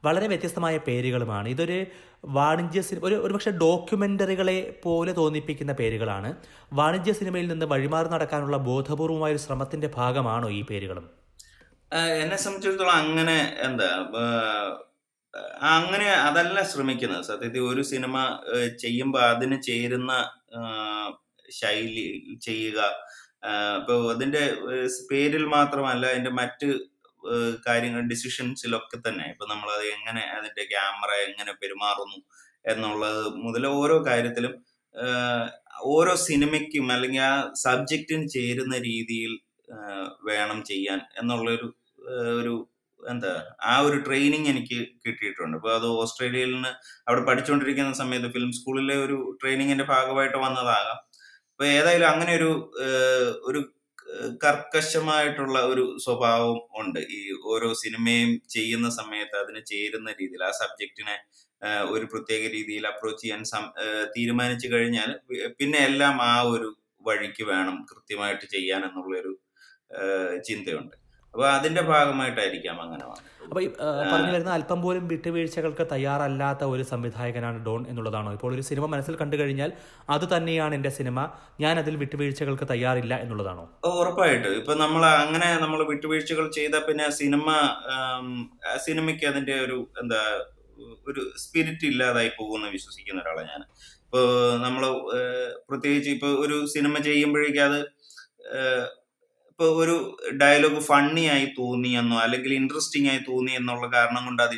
വളരെ 0.04 0.26
വ്യത്യസ്തമായ 0.32 0.76
പേരുകളുമാണ്. 0.88 1.48
ഇതൊരു 1.54 1.78
വാണിജ്യ 2.36 2.80
സിനിമ 2.88 3.06
ഒരു 3.08 3.16
ഒരുപക്ഷെ 3.26 3.52
ഡോക്യുമെന്ററികളെ 3.62 4.58
പോലെ 4.84 5.12
തോന്നിപ്പിക്കുന്ന 5.20 5.72
പേരുകളാണ്. 5.80 6.30
വാണിജ്യ 6.80 7.12
സിനിമയിൽ 7.20 7.46
നിന്ന് 7.52 7.66
വഴിമാറി 7.72 8.08
നടക്കാനുള്ള 8.14 8.56
ബോധപൂർവമായ 8.68 9.34
ഒരു 9.36 9.42
ശ്രമത്തിന്റെ 9.46 9.90
ഭാഗമാണോ 9.98 10.50
ഈ 10.58 10.62
പേരുകളും? 10.70 11.06
എന്നെ 12.22 12.36
സംബന്ധിച്ചിടത്തോളം 12.44 12.96
അങ്ങനെ 13.02 13.38
എന്താ 13.66 13.88
അങ്ങനെ 15.74 16.08
അതല്ല 16.28 16.58
ശ്രമിക്കുന്നത്. 16.72 17.24
സത്യത്തിൽ 17.30 17.64
ഒരു 17.72 17.82
സിനിമ 17.90 18.16
ചെയ്യുമ്പോൾ 18.82 19.22
അതിന് 19.32 19.56
ചേരുന്ന 19.68 20.12
ശൈലി 21.60 22.06
ചെയ്യുക 22.46 22.80
ഇപ്പൊ 23.78 23.94
അതിന്റെ 24.14 24.42
പേരിൽ 25.10 25.44
മാത്രമല്ല 25.54 26.04
അതിന്റെ 26.12 26.32
മറ്റ് 26.40 26.68
കാര്യങ്ങൾ 27.66 28.00
ഡിസിഷൻസിലൊക്കെ 28.12 28.98
തന്നെ. 29.06 29.26
ഇപ്പൊ 29.32 29.46
നമ്മൾ 29.52 29.68
അത് 29.76 29.84
എങ്ങനെ 29.96 30.22
അതിന്റെ 30.38 30.64
ക്യാമറ 30.72 31.10
എങ്ങനെ 31.28 31.52
പെരുമാറുന്നു 31.62 32.18
എന്നുള്ളത് 32.72 33.22
മുതൽ 33.44 33.64
ഓരോ 33.66 33.96
കാര്യത്തിലും 34.08 34.54
ഓരോ 35.96 36.14
സിനിമയ്ക്കും 36.28 36.86
അല്ലെങ്കിൽ 36.94 37.22
ആ 37.28 37.32
സബ്ജക്റ്റിന് 37.66 38.26
ചേരുന്ന 38.36 38.76
രീതിയിൽ 38.88 39.32
വേണം 40.30 40.58
ചെയ്യാൻ 40.70 41.00
എന്നുള്ളൊരു 41.20 41.68
ഒരു 42.40 42.54
എന്താ 43.00 43.30
ആ 43.70 43.74
ഒരു 43.86 43.98
ട്രെയിനിങ് 44.06 44.48
എനിക്ക് 44.52 44.78
കിട്ടിയിട്ടുണ്ട്. 45.04 45.56
ഇപ്പൊ 45.58 45.70
അത് 45.78 45.86
ഓസ്ട്രേലിയയിൽ 46.02 46.50
നിന്ന് 46.54 46.72
അവിടെ 47.08 47.22
പഠിച്ചുകൊണ്ടിരിക്കുന്ന 47.28 47.92
സമയത്ത് 48.02 48.28
ഫിലിം 48.34 48.50
സ്കൂളിലെ 48.58 48.96
ഒരു 49.04 49.16
ട്രെയിനിങ്ങിന്റെ 49.40 49.86
ഭാഗമായിട്ട് 49.92 50.38
വന്നതാകാം. 50.46 50.98
അപ്പൊ 51.52 51.64
ഏതായാലും 51.78 52.08
അങ്ങനെ 52.12 52.32
ഒരു 52.38 52.50
ഒരു 53.48 53.60
കർക്കശമായിട്ടുള്ള 54.44 55.58
ഒരു 55.72 55.84
സ്വഭാവം 56.04 56.58
ഉണ്ട്. 56.80 57.00
ഈ 57.16 57.20
ഓരോ 57.52 57.68
സിനിമയും 57.82 58.30
ചെയ്യുന്ന 58.54 58.88
സമയത്ത് 59.00 59.36
അതിന് 59.42 59.62
ചേരുന്ന 59.72 60.08
രീതിയിൽ 60.20 60.44
ആ 60.48 60.52
സബ്ജക്റ്റിനെ 60.62 61.16
ഒരു 61.94 62.04
പ്രത്യേക 62.12 62.44
രീതിയിൽ 62.56 62.84
അപ്രോച്ച് 62.92 63.22
ചെയ്യാൻ 63.24 63.42
തീരുമാനിച്ചു 64.16 64.68
കഴിഞ്ഞാൽ 64.74 65.10
പിന്നെ 65.58 65.80
എല്ലാം 65.90 66.16
ആ 66.32 66.34
ഒരു 66.54 66.68
വഴിക്ക് 67.08 67.44
വേണം 67.52 67.76
കൃത്യമായിട്ട് 67.90 68.46
ചെയ്യാൻ 68.54 68.80
എന്നുള്ളൊരു 68.88 69.32
ചിന്തയുണ്ട്. 70.48 70.96
അപ്പൊ 71.34 71.44
അതിന്റെ 71.48 71.82
ഭാഗമായിട്ടായിരിക്കാം 71.82 72.76
അങ്ങനെ 72.82 73.04
അപ്പൊ 73.04 73.18
അപ്പോൾ 73.44 73.62
പറഞ്ഞു 74.12 74.32
വരുന്ന 74.32 74.50
അല്പം 74.50 74.78
പോലും 74.82 75.04
വിട്ടുവീഴ്ചകൾക്ക് 75.08 75.84
തയ്യാറല്ലാത്ത 75.92 76.62
ഒരു 76.64 76.82
സംവിധായകനാണ് 76.82 77.58
ഡോൺ 77.66 77.80
എന്നുള്ളതാണോ? 77.90 78.30
ഇപ്പോൾ 78.32 78.50
ഒരു 78.54 78.64
സിനിമ 78.68 78.84
മനസ്സിൽ 78.86 79.14
കണ്ടു 79.16 79.36
കഴിഞ്ഞാൽ 79.36 79.70
അത് 80.10 80.24
തന്നെയാണ് 80.34 80.74
എന്റെ 80.74 80.90
സിനിമ 80.90 81.18
ഞാൻ 81.60 81.74
അതിൽ 81.78 81.94
വിട്ടുവീഴ്ചകൾക്ക് 81.96 82.66
തയ്യാറില്ല 82.70 83.14
എന്നുള്ളതാണോ? 83.14 83.64
ഉറപ്പായിട്ട്. 83.92 84.50
ഇപ്പൊ 84.60 84.74
നമ്മൾ 84.74 85.04
അങ്ങനെ 85.24 85.48
നമ്മൾ 85.60 85.82
വിട്ടുവീഴ്ചകൾ 85.84 86.46
ചെയ്ത 86.50 86.76
പിന്നെ 86.88 87.08
സിനിമ 87.20 87.48
സിനിമയ്ക്ക് 88.86 89.26
അതിന്റെ 89.26 89.56
ഒരു 89.60 89.78
എന്താ 90.02 90.20
ഒരു 91.08 91.22
സ്പിരിറ്റ് 91.36 91.86
ഇല്ലാതായി 91.86 92.30
പോകുമെന്ന് 92.38 92.68
വിശ്വസിക്കുന്ന 92.68 93.22
ഒരാളാണ് 93.22 93.48
ഞാൻ 93.48 93.62
ഇപ്പൊ 94.04 94.20
നമ്മൾ 94.62 94.84
പ്രത്യേകിച്ച് 95.68 96.10
ഇപ്പൊ 96.10 96.28
ഒരു 96.44 96.56
സിനിമ 96.66 96.94
ചെയ്യുമ്പോഴേക്കും 97.08 97.64
അത് 97.66 97.80
ഇപ്പൊ 99.60 99.72
ഒരു 99.84 99.94
ഡയലോഗ് 100.40 100.78
ഫണ്ണി 100.86 101.22
ആയി 101.32 101.46
തോന്നിയെന്നോ 101.56 102.18
അല്ലെങ്കിൽ 102.18 102.52
ഇൻട്രസ്റ്റിംഗ് 102.58 103.08
ആയി 103.10 103.20
തോന്നി 103.26 103.52
എന്നുള്ള 103.58 103.86
കാരണം 103.94 104.22
കൊണ്ട് 104.26 104.42
അത് 104.44 104.54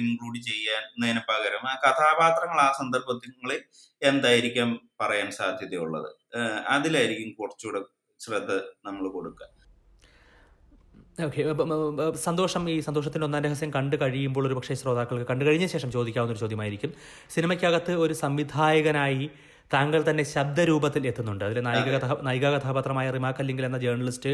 ഇൻക്ലൂഡ് 0.00 0.38
ചെയ്യുന്നതിന് 0.48 1.22
പകരം 1.30 1.64
ആ 1.70 1.72
കഥാപാത്രങ്ങൾ 1.84 2.58
ആ 2.64 2.68
സന്ദർഭങ്ങളിൽ 2.78 3.52
എന്തായിരിക്കാം 4.02 4.68
പറയാൻ 5.00 5.28
സാധ്യതയുള്ളത്? 5.38 6.08
അതിലായിരിക്കും 6.74 7.32
കുറച്ചുകൂടെ 7.40 7.80
ശ്രദ്ധ 8.20 8.50
നമ്മൾ 8.86 9.04
കൊടുക്കുക. 9.16 9.48
ഓക്കെ 11.26 11.42
സന്തോഷം 12.28 12.62
ഈ 12.74 12.76
സന്തോഷത്തിന്റെ 12.88 13.26
ഒന്നാം 13.28 13.42
രഹസ്യം 13.48 13.72
കണ്ടു 13.78 13.98
കഴിയുമ്പോൾ 14.04 14.46
ഒരു 14.50 14.58
പക്ഷേ 14.60 14.76
ശ്രോതാക്കൾക്ക് 14.82 15.26
കണ്ടു 15.32 15.46
കഴിഞ്ഞ 15.48 15.68
ശേഷം 15.74 15.92
ചോദിക്കാവുന്ന 15.96 16.36
ഒരു 16.36 16.42
ചോദ്യമായിരിക്കും. 16.44 16.92
സിനിമയ്ക്കകത്ത് 17.36 17.94
ഒരു 18.04 18.16
സംവിധായകനായി 18.24 19.26
താങ്കൾ 19.70 20.00
തന്നെ 20.10 20.24
ശബ്ദരൂപത്തിൽ 20.24 21.06
എത്തുന്നുണ്ട്. 21.06 21.44
അതിൽ 21.44 21.60
നായിക 21.60 21.88
കഥ 21.96 22.22
നായിക 22.22 22.46
കഥാപാത്രമായ 22.56 23.10
റിമാ 23.10 23.30
കല്ലിങ്കൽ 23.30 23.64
എന്ന 23.64 23.78
ജേർണലിസ്റ്റ് 23.78 24.32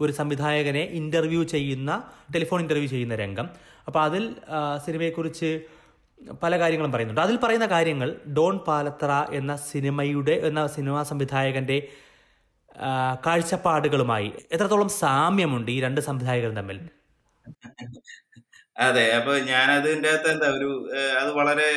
ഒരു 0.00 0.12
സംവിധായകനെ 0.12 0.82
ഇന്റർവ്യൂ 0.92 1.42
ചെയ്യുന്ന 1.44 1.90
ടെലിഫോൺ 2.34 2.60
ഇന്റർവ്യൂ 2.60 2.88
ചെയ്യുന്ന 2.88 3.14
രംഗം. 3.14 3.46
അപ്പോൾ 3.86 4.02
അതിൽ 4.02 4.24
സിനിമയെക്കുറിച്ച് 4.86 5.50
പല 6.42 6.58
കാര്യങ്ങളും 6.58 6.92
പറയുന്നുണ്ട്. 6.92 7.20
അതിൽ 7.20 7.36
പറയുന്ന 7.36 7.66
കാര്യങ്ങൾ 7.66 8.08
ഡോൺ 8.36 8.58
പാലത്ര 8.66 9.10
എന്ന 9.32 9.56
സിനിമയുടെ 9.70 10.36
എന്ന 10.48 10.66
സിനിമാ 10.68 11.02
സംവിധായകന്റെ 11.02 11.78
ആ, 12.82 12.90
കാഴ്ചപ്പാടുകളുമായി 13.26 14.28
എത്രത്തോളം 14.52 14.88
സാമ്യമുണ്ട് 15.00 15.70
ഈ 15.70 15.80
രണ്ട് 15.80 16.00
സംവിധായകർ 16.00 16.50
തമ്മിൽ? 16.56 16.78
അതെ. 18.76 19.04
അപ്പൊ 19.18 19.32
ഞാൻ 19.50 19.68
അതിന്റെ 19.70 20.08
അകത്ത് 20.08 20.30
എന്താ 20.32 20.48
ഒരു 20.58 20.70
അത് 21.20 21.30
വളരെ 21.32 21.68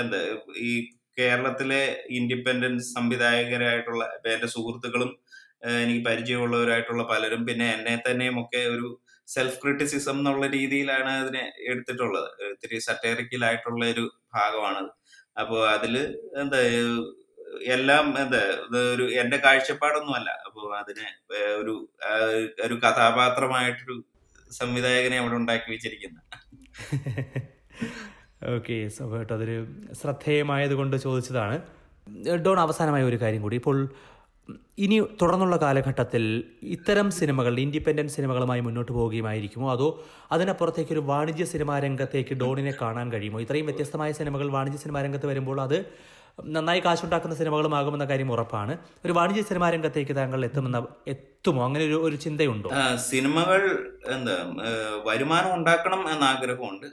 എന്താ 0.00 0.18
ഈ 0.60 0.70
കേരളത്തിലെ 1.18 1.82
ഇൻഡിപെൻഡൻസ് 2.10 2.94
സംവിധായകരായിട്ടുള്ള 2.94 4.04
എന്റെ 4.34 4.46
സുഹൃത്തുക്കളും 4.46 5.10
എനിക്ക് 5.82 6.02
പരിചയമുള്ളവരായിട്ടുള്ള 6.06 7.02
പലരും 7.02 7.42
പിന്നെ 7.46 7.66
എന്നെ 7.72 7.94
തന്നെയും 8.06 8.36
ഒക്കെ 8.40 8.60
ഒരു 8.66 8.88
സെൽഫ് 9.28 9.58
ക്രിറ്റിസിസം 9.62 10.18
എന്നുള്ള 10.18 10.46
രീതിയിലാണ് 10.46 11.10
അതിനെ 11.22 11.44
എടുത്തിട്ടുള്ളത്. 11.70 12.28
ഇത്തിരി 12.52 12.78
സറ്റേറിക്കലായിട്ടുള്ള 12.78 13.82
ഒരു 13.86 14.04
ഭാഗമാണത് 14.34 14.90
അപ്പോൾ 15.36 15.60
അതിൽ 15.68 15.94
എന്താ 16.36 16.60
എല്ലാം 17.66 18.06
എന്താ 18.18 18.40
ഒരു 18.94 19.04
എന്റെ 19.12 19.36
കാഴ്ചപ്പാടൊന്നുമല്ല. 19.36 20.30
അപ്പോൾ 20.46 20.66
അതിനെ 20.78 21.08
ഒരു 21.60 21.74
ഒരു 22.64 22.74
കഥാപാത്രമായിട്ടൊരു 22.84 23.96
സംവിധായകനെ 24.50 25.18
അവിടെ 25.18 25.36
ഉണ്ടാക്കി 25.36 25.68
വെച്ചിരിക്കുന്നത്. 25.70 26.24
ഓക്കെ 28.42 28.88
സ്വാഭാവികമായിട്ടും 28.88 29.34
അതൊരു 29.34 29.66
ശ്രദ്ധേയമായത് 29.92 30.74
കൊണ്ട് 30.74 30.96
ചോദിച്ചതാണ്. 30.96 31.60
ഡോൺ 32.34 32.60
അവസാനമായ 32.60 33.02
ഒരു 33.02 33.16
കാര്യം 33.16 33.42
കൂടി. 33.42 33.56
ഇപ്പോൾ 33.56 33.88
ഇനി 34.78 35.02
തുടർന്നുള്ള 35.22 35.56
കാലഘട്ടത്തിൽ 35.56 36.44
ഇത്തരം 36.62 37.10
സിനിമകൾ 37.10 37.60
ഇൻഡിപെൻഡന്റ് 37.60 38.12
സിനിമകളുമായി 38.12 38.60
മുന്നോട്ട് 38.60 38.92
പോവുകയുമായിരിക്കുമോ? 38.92 39.72
അതോ 39.72 40.04
അതിനപ്പുറത്തേക്ക് 40.32 40.92
ഒരു 40.92 41.00
വാണിജ്യ 41.00 41.44
സിനിമാ 41.44 41.78
രംഗത്തേക്ക് 41.78 42.34
ഡോണിനെ 42.34 42.74
കാണാൻ 42.82 43.12
കഴിയുമോ? 43.12 43.40
ഇത്രയും 43.40 43.66
വ്യത്യസ്തമായ 43.66 44.12
സിനിമകൾ 44.12 44.50
വാണിജ്യ 44.50 44.78
സിനിമാ 44.78 45.02
രംഗത്ത് 45.02 45.26
വരുമ്പോൾ 45.26 45.60
അത് 45.60 45.86
നന്നായി 46.38 46.80
കാശുണ്ടാക്കുന്ന 46.84 47.34
സിനിമകളുമാകുമെന്ന 47.38 48.04
കാര്യം 48.08 48.30
ഉറപ്പാണ്. 48.34 48.72
ഒരു 49.04 49.12
വാണിജ്യ 49.18 49.42
സിനിമാ 49.50 49.66
രംഗത്തേക്ക് 49.74 50.14
താങ്കൾ 50.18 50.40
എത്തുമെന്ന 50.48 50.78
എത്തുമോ? 51.12 51.60
അങ്ങനെ 51.66 51.84
ഒരു 51.88 51.98
ഒരു 52.06 52.16
ചിന്തയുണ്ടോ? 52.24 52.68
സിനിമകൾ 53.10 53.62
എന്താ 54.16 54.34
വരുമാനം 55.08 55.50
ഉണ്ടാക്കണം 55.58 56.02
എന്ന 56.12 56.24
ആഗ്രഹമുണ്ട് 56.32 56.86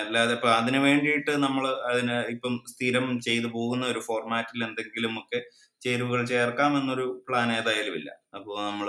അല്ലാതെ 0.00 0.34
ഇപ്പൊ 0.38 0.48
അതിനു 0.58 0.80
വേണ്ടിയിട്ട് 0.86 1.32
നമ്മൾ 1.46 1.64
അതിന് 1.90 2.16
ഇപ്പം 2.34 2.54
സ്ഥിരം 2.72 3.06
ചെയ്തു 3.28 3.50
പോകുന്ന 3.56 3.86
ഒരു 3.92 4.02
ഫോർമാറ്റിൽ 4.08 4.64
എന്തെങ്കിലും 4.68 5.14
ഒക്കെ 5.22 5.40
ചേരുവകൾ 5.82 6.20
ചേർക്കാം 6.32 6.72
എന്നൊരു 6.80 7.06
പ്ലാൻ 7.28 7.48
ഏതായാലും 7.58 7.96
ഇല്ല. 8.00 8.10
അപ്പോൾ 8.36 8.56
നമ്മൾ 8.68 8.88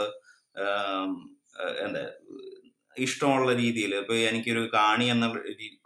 എന്താ 1.86 2.04
ഇഷ്ടമുള്ള 2.98 3.52
രീതിയിൽ 3.62 3.92
ഇപ്പൊ 4.02 4.16
എനിക്കൊരു 4.30 4.62
കാണി 4.76 5.06
എന്നുള്ള 5.14 5.40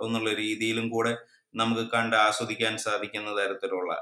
എന്നുള്ള 0.06 0.32
രീതിയിലും 0.44 0.86
കൂടെ 0.90 1.12
നമുക്ക് 1.54 1.84
കണ്ട് 1.90 2.16
ആസ്വദിക്കാൻ 2.18 2.74
സാധിക്കുന്ന 2.78 3.30
തരത്തിലുള്ള 3.40 3.94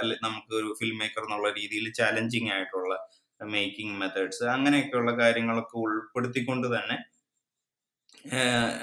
അല്ലെ 0.00 0.16
നമുക്ക് 0.22 0.52
ഒരു 0.54 0.68
ഫിലിം 0.80 0.96
മേക്കർ 0.98 1.24
എന്നുള്ള 1.24 1.50
രീതിയിൽ 1.52 1.86
ചാലഞ്ചിങ് 1.92 2.50
ആയിട്ടുള്ള 2.50 2.94
മേക്കിംഗ് 3.40 3.98
മെത്തേഡ്സ് 4.00 4.44
അങ്ങനെയൊക്കെയുള്ള 4.46 5.12
കാര്യങ്ങളൊക്കെ 5.18 5.76
ഉൾപ്പെടുത്തിക്കൊണ്ട് 5.78 6.68
തന്നെ 6.68 6.96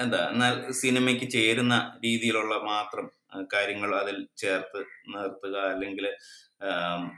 എന്താ 0.01 0.19
എന്നാൽ 0.31 0.55
സിനിമയ്ക്ക് 0.73 1.27
ചേരുന്ന 1.29 1.75
രീതിയിലുള്ള 2.03 2.55
മാത്രം 2.63 3.05
കാര്യങ്ങൾ 3.53 3.91
അതിൽ 3.95 4.17
ചേർത്ത് 4.37 4.79
നിർത്തുക 5.07 5.57
അല്ലെങ്കിൽ 5.65 6.05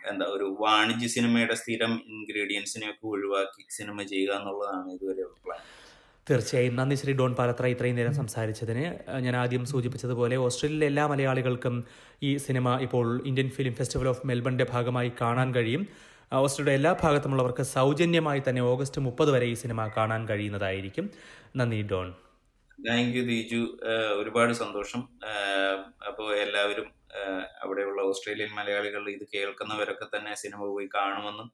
എന്താ 0.09 0.25
ഒരു 0.27 0.47
വാണിജ്യ 0.59 1.07
സിനിമയുടെ 1.07 1.55
സ്ഥിരം 1.55 1.93
ഇൻഗ്രീഡിയൻസിനെയൊക്കെ 2.09 3.05
ഒഴിവാക്കി 3.07 3.63
സിനിമ 3.71 4.03
ചെയ്യുക 4.03 4.33
എന്നുള്ളതാണ് 4.35 4.89
ഇതുവരെയുള്ള 4.93 5.37
പ്ലാൻ 5.45 5.63
തീർച്ചയായും. 6.29 6.73
നന്ദി 6.79 6.95
ശ്രീ 7.01 7.13
ഡോൺ 7.19 7.31
പാലത്ര 7.39 7.65
ഇത്രയും 7.73 7.95
നേരം 7.99 8.15
സംസാരിച്ചതിന്. 8.19 8.85
ഞാൻ 9.25 9.35
ആദ്യം 9.35 9.63
സൂചിപ്പിച്ചതുപോലെ 9.71 10.35
ഓസ്ട്രേലിയയിലെ 10.45 10.87
എല്ലാ 10.91 11.05
മലയാളികൾക്കും 11.11 11.75
ഈ 12.27 12.31
സിനിമ 12.45 12.75
ഇപ്പോൾ 12.85 13.07
ഇന്ത്യൻ 13.29 13.49
ഫിലിം 13.57 13.75
ഫെസ്റ്റിവൽ 13.79 14.07
ഓഫ് 14.13 14.27
മെൽബണിന്റെ 14.29 14.65
ഭാഗമായി 14.73 15.11
കാണാൻ 15.21 15.49
കഴിയും. 15.55 15.83
ഓസ്ട്രേലിയയുടെ 16.41 16.77
എല്ലാ 16.79 16.91
ഭാഗത്തുമുള്ളവർക്ക് 17.03 17.63
സൗജന്യമായി 17.75 18.41
തന്നെ 18.47 18.61
ഓഗസ്റ്റ് 18.71 18.99
മുപ്പത് 19.05 19.31
വരെ 19.35 19.47
ഈ 19.53 19.55
സിനിമ 19.63 19.87
കാണാൻ 19.97 20.21
കഴിയുന്നതായിരിക്കും. 20.29 21.05
നന്ദി 21.59 21.81
ഡോൺ. 21.91 22.09
Thank 22.87 23.15
you 23.17 23.23
Deeju. 23.31 23.61
ഒരുപാട് 24.21 24.53
സന്തോഷം. 24.61 25.01
അപ്പോൾ 26.09 26.29
എല്ലാവരും 26.45 26.87
അവിടെയുള്ള 27.63 28.01
ഓസ്ട്രേലിയൻ 28.11 28.51
മലയാളികൾ 28.59 29.03
ഇത് 29.15 29.25
കേൾക്കുന്നവരൊക്കെ 29.33 30.07
തന്നെ 30.13 30.33
സിനിമ 30.43 30.61
പോയി 30.73 30.87
കാണുമെന്നും 30.95 31.49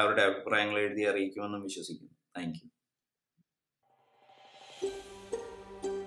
അവരുടെ 0.00 0.22
അഭിപ്രായങ്ങൾ 0.28 0.78
എഴുതി 0.84 1.02
അറിയിക്കുമെന്നും 1.10 1.62
വിശ്വസിക്കുന്നു. 1.68 2.14
താങ്ക് 2.36 2.62